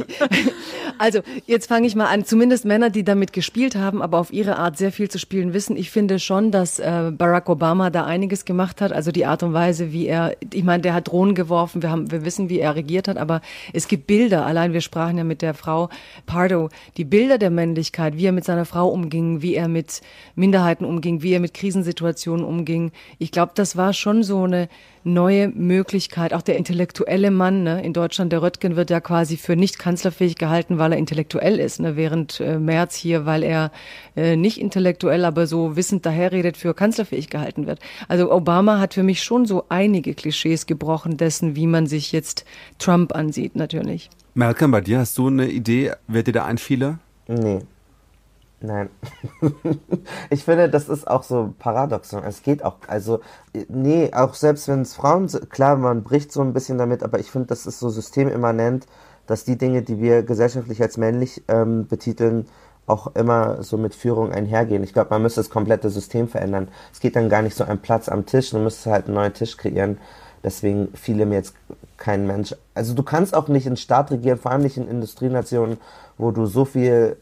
[0.98, 2.26] Also jetzt fange ich mal an.
[2.26, 5.76] Zumindest Männer, die damit gespielt haben, aber auf ihre Art sehr viel zu spielen wissen.
[5.76, 8.92] Ich finde schon, dass äh, Barack Obama da einiges gemacht hat.
[8.92, 11.80] Also die Art und Weise, wie er, ich meine, der hat Drohnen geworfen.
[11.80, 13.16] Wir haben, wir wissen, wie er regiert hat.
[13.16, 13.40] Aber
[13.72, 14.44] es gibt Bilder.
[14.44, 15.88] Allein wir sprachen ja mit der Frau
[16.26, 16.68] Pardo.
[16.98, 20.02] Die Bilder der Männlichkeit, wie er mit seiner Frau umging, wie er mit
[20.34, 22.92] Minderheiten umging, wie er mit Krisensituationen umging.
[23.18, 24.68] Ich glaube, das war schon so eine
[25.06, 26.34] neue Möglichkeit.
[26.34, 30.36] Auch der intellektuelle Mann ne, in Deutschland, der Röttgen, wird ja quasi für nicht kanzlerfähig
[30.36, 31.80] gehalten, weil er intellektuell ist.
[31.80, 33.70] Ne, während äh, Merz hier, weil er
[34.16, 37.78] äh, nicht intellektuell, aber so wissend daherredet, für kanzlerfähig gehalten wird.
[38.08, 42.44] Also Obama hat für mich schon so einige Klischees gebrochen dessen, wie man sich jetzt
[42.78, 44.10] Trump ansieht, natürlich.
[44.34, 46.98] Malcolm, bei dir hast du eine Idee, wer dir da einfiele?
[47.28, 47.60] Nee.
[48.60, 48.88] Nein.
[50.30, 52.24] ich finde, das ist auch so paradoxon.
[52.24, 53.20] Es geht auch, also,
[53.68, 57.30] nee, auch selbst wenn es Frauen, klar, man bricht so ein bisschen damit, aber ich
[57.30, 58.86] finde, das ist so systemimmanent,
[59.26, 62.46] dass die Dinge, die wir gesellschaftlich als männlich ähm, betiteln,
[62.86, 64.84] auch immer so mit Führung einhergehen.
[64.84, 66.68] Ich glaube, man müsste das komplette System verändern.
[66.92, 69.34] Es geht dann gar nicht so ein Platz am Tisch, man müsste halt einen neuen
[69.34, 69.98] Tisch kreieren.
[70.44, 71.54] Deswegen fiele mir jetzt
[71.96, 72.54] kein Mensch.
[72.74, 75.78] Also du kannst auch nicht in Staat regieren, vor allem nicht in Industrienationen,
[76.16, 77.16] wo du so viel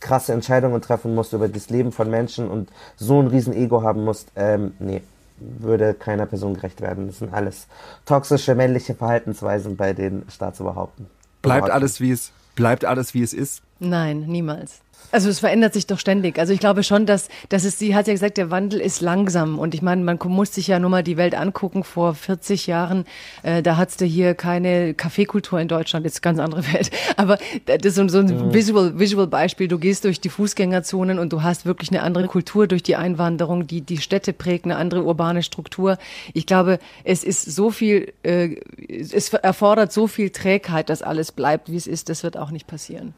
[0.00, 4.04] krasse Entscheidungen treffen musst über das Leben von Menschen und so ein riesen Ego haben
[4.04, 5.02] musst, ähm, nee,
[5.38, 7.06] würde keiner Person gerecht werden.
[7.06, 7.66] Das sind alles
[8.04, 11.06] toxische männliche Verhaltensweisen bei den Staatsoberhaupten.
[11.42, 13.62] Bleibt alles wie es bleibt alles wie es ist?
[13.78, 14.80] Nein, niemals.
[15.12, 16.38] Also es verändert sich doch ständig.
[16.38, 19.58] Also ich glaube schon, dass, dass es, sie hat ja gesagt, der Wandel ist langsam.
[19.58, 21.84] Und ich meine, man muss sich ja nur mal die Welt angucken.
[21.84, 23.04] Vor 40 Jahren,
[23.42, 26.90] äh, da hattest du hier keine Kaffeekultur in Deutschland, jetzt ganz andere Welt.
[27.16, 28.54] Aber das ist so, ein mhm.
[28.54, 29.68] Visual, Visual Beispiel.
[29.68, 33.66] Du gehst durch die Fußgängerzonen und du hast wirklich eine andere Kultur durch die Einwanderung,
[33.66, 35.98] die die Städte prägt, eine andere urbane Struktur.
[36.34, 38.56] Ich glaube, es ist so viel, äh,
[38.88, 42.08] es erfordert so viel Trägheit, dass alles bleibt, wie es ist.
[42.08, 43.14] Das wird auch nicht passieren.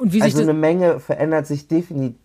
[0.00, 2.16] Und wie also eine Menge verändert sich definitiv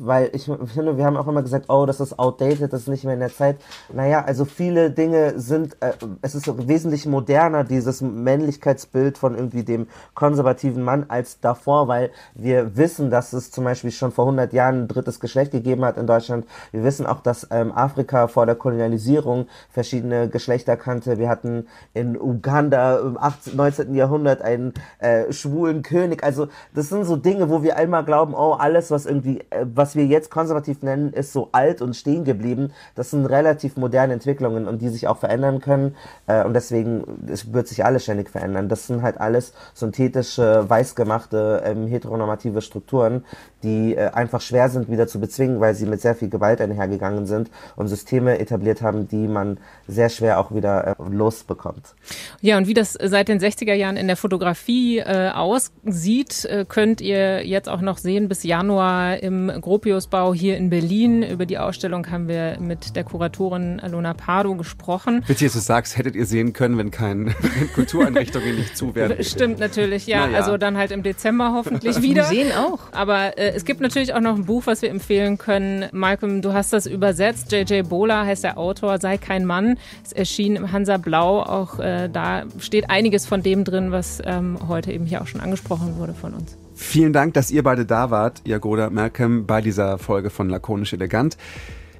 [0.00, 3.04] weil ich finde, wir haben auch immer gesagt, oh, das ist outdated, das ist nicht
[3.04, 3.56] mehr in der Zeit.
[3.92, 9.86] Naja, also viele Dinge sind, äh, es ist wesentlich moderner, dieses Männlichkeitsbild von irgendwie dem
[10.14, 14.82] konservativen Mann als davor, weil wir wissen, dass es zum Beispiel schon vor 100 Jahren
[14.82, 16.46] ein drittes Geschlecht gegeben hat in Deutschland.
[16.70, 21.18] Wir wissen auch, dass ähm, Afrika vor der Kolonialisierung verschiedene Geschlechter kannte.
[21.18, 23.94] Wir hatten in Uganda im 18, 19.
[23.94, 26.22] Jahrhundert einen äh, schwulen König.
[26.22, 29.96] Also das sind so Dinge, wo wir einmal glauben, oh, alles, was irgendwie äh, was
[29.96, 32.72] wir jetzt konservativ nennen, ist so alt und stehen geblieben.
[32.94, 35.96] Das sind relativ moderne Entwicklungen und die sich auch verändern können.
[36.26, 38.68] Äh, und deswegen es wird sich alles ständig verändern.
[38.68, 43.24] Das sind halt alles synthetische, weißgemachte, ähm, heteronormative Strukturen,
[43.62, 47.26] die äh, einfach schwer sind wieder zu bezwingen, weil sie mit sehr viel Gewalt einhergegangen
[47.26, 51.94] sind und Systeme etabliert haben, die man sehr schwer auch wieder äh, losbekommt.
[52.40, 57.00] Ja, und wie das seit den 60er Jahren in der Fotografie äh, aussieht, äh, könnt
[57.00, 61.22] ihr jetzt auch noch sehen bis Januar im Gropiusbau hier in Berlin.
[61.22, 65.24] Über die Ausstellung haben wir mit der Kuratorin Alona Pardo gesprochen.
[65.26, 67.34] Witzig, dass du sagst, hättet ihr sehen können, wenn keine
[67.74, 69.22] Kultureinrichtungen nicht zu werden.
[69.24, 70.28] Stimmt natürlich, ja.
[70.28, 70.38] ja.
[70.38, 72.24] Also dann halt im Dezember hoffentlich wieder.
[72.24, 72.80] Museen auch.
[72.92, 75.86] Aber äh, es gibt natürlich auch noch ein Buch, was wir empfehlen können.
[75.92, 77.52] Malcolm, du hast das übersetzt.
[77.52, 77.88] J.J.
[77.88, 79.78] Bola heißt der Autor, Sei kein Mann.
[80.04, 81.42] Es erschien im Hansa Blau.
[81.42, 85.40] Auch äh, da steht einiges von dem drin, was ähm, heute eben hier auch schon
[85.40, 86.56] angesprochen wurde von uns.
[86.74, 91.36] Vielen Dank, dass ihr beide da wart, Jagoda Malcolm, bei dieser Folge von Lakonisch Elegant.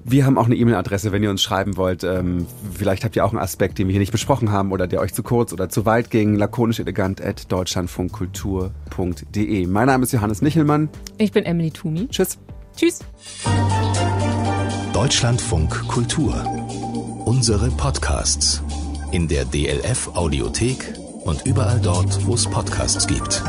[0.05, 2.03] Wir haben auch eine E-Mail-Adresse, wenn ihr uns schreiben wollt.
[2.03, 5.01] Ähm, vielleicht habt ihr auch einen Aspekt, den wir hier nicht besprochen haben oder der
[5.01, 6.35] euch zu kurz oder zu weit ging.
[6.35, 9.67] lakonischelegant at deutschlandfunkkultur.de.
[9.67, 10.89] Mein Name ist Johannes Nichelmann.
[11.19, 12.09] Ich bin Emily Tumi.
[12.09, 12.37] Tschüss.
[12.77, 12.99] Tschüss.
[14.93, 16.35] Deutschlandfunk Kultur.
[17.25, 18.61] Unsere Podcasts
[19.13, 20.95] in der DLF Audiothek
[21.25, 23.45] und überall dort, wo es Podcasts gibt.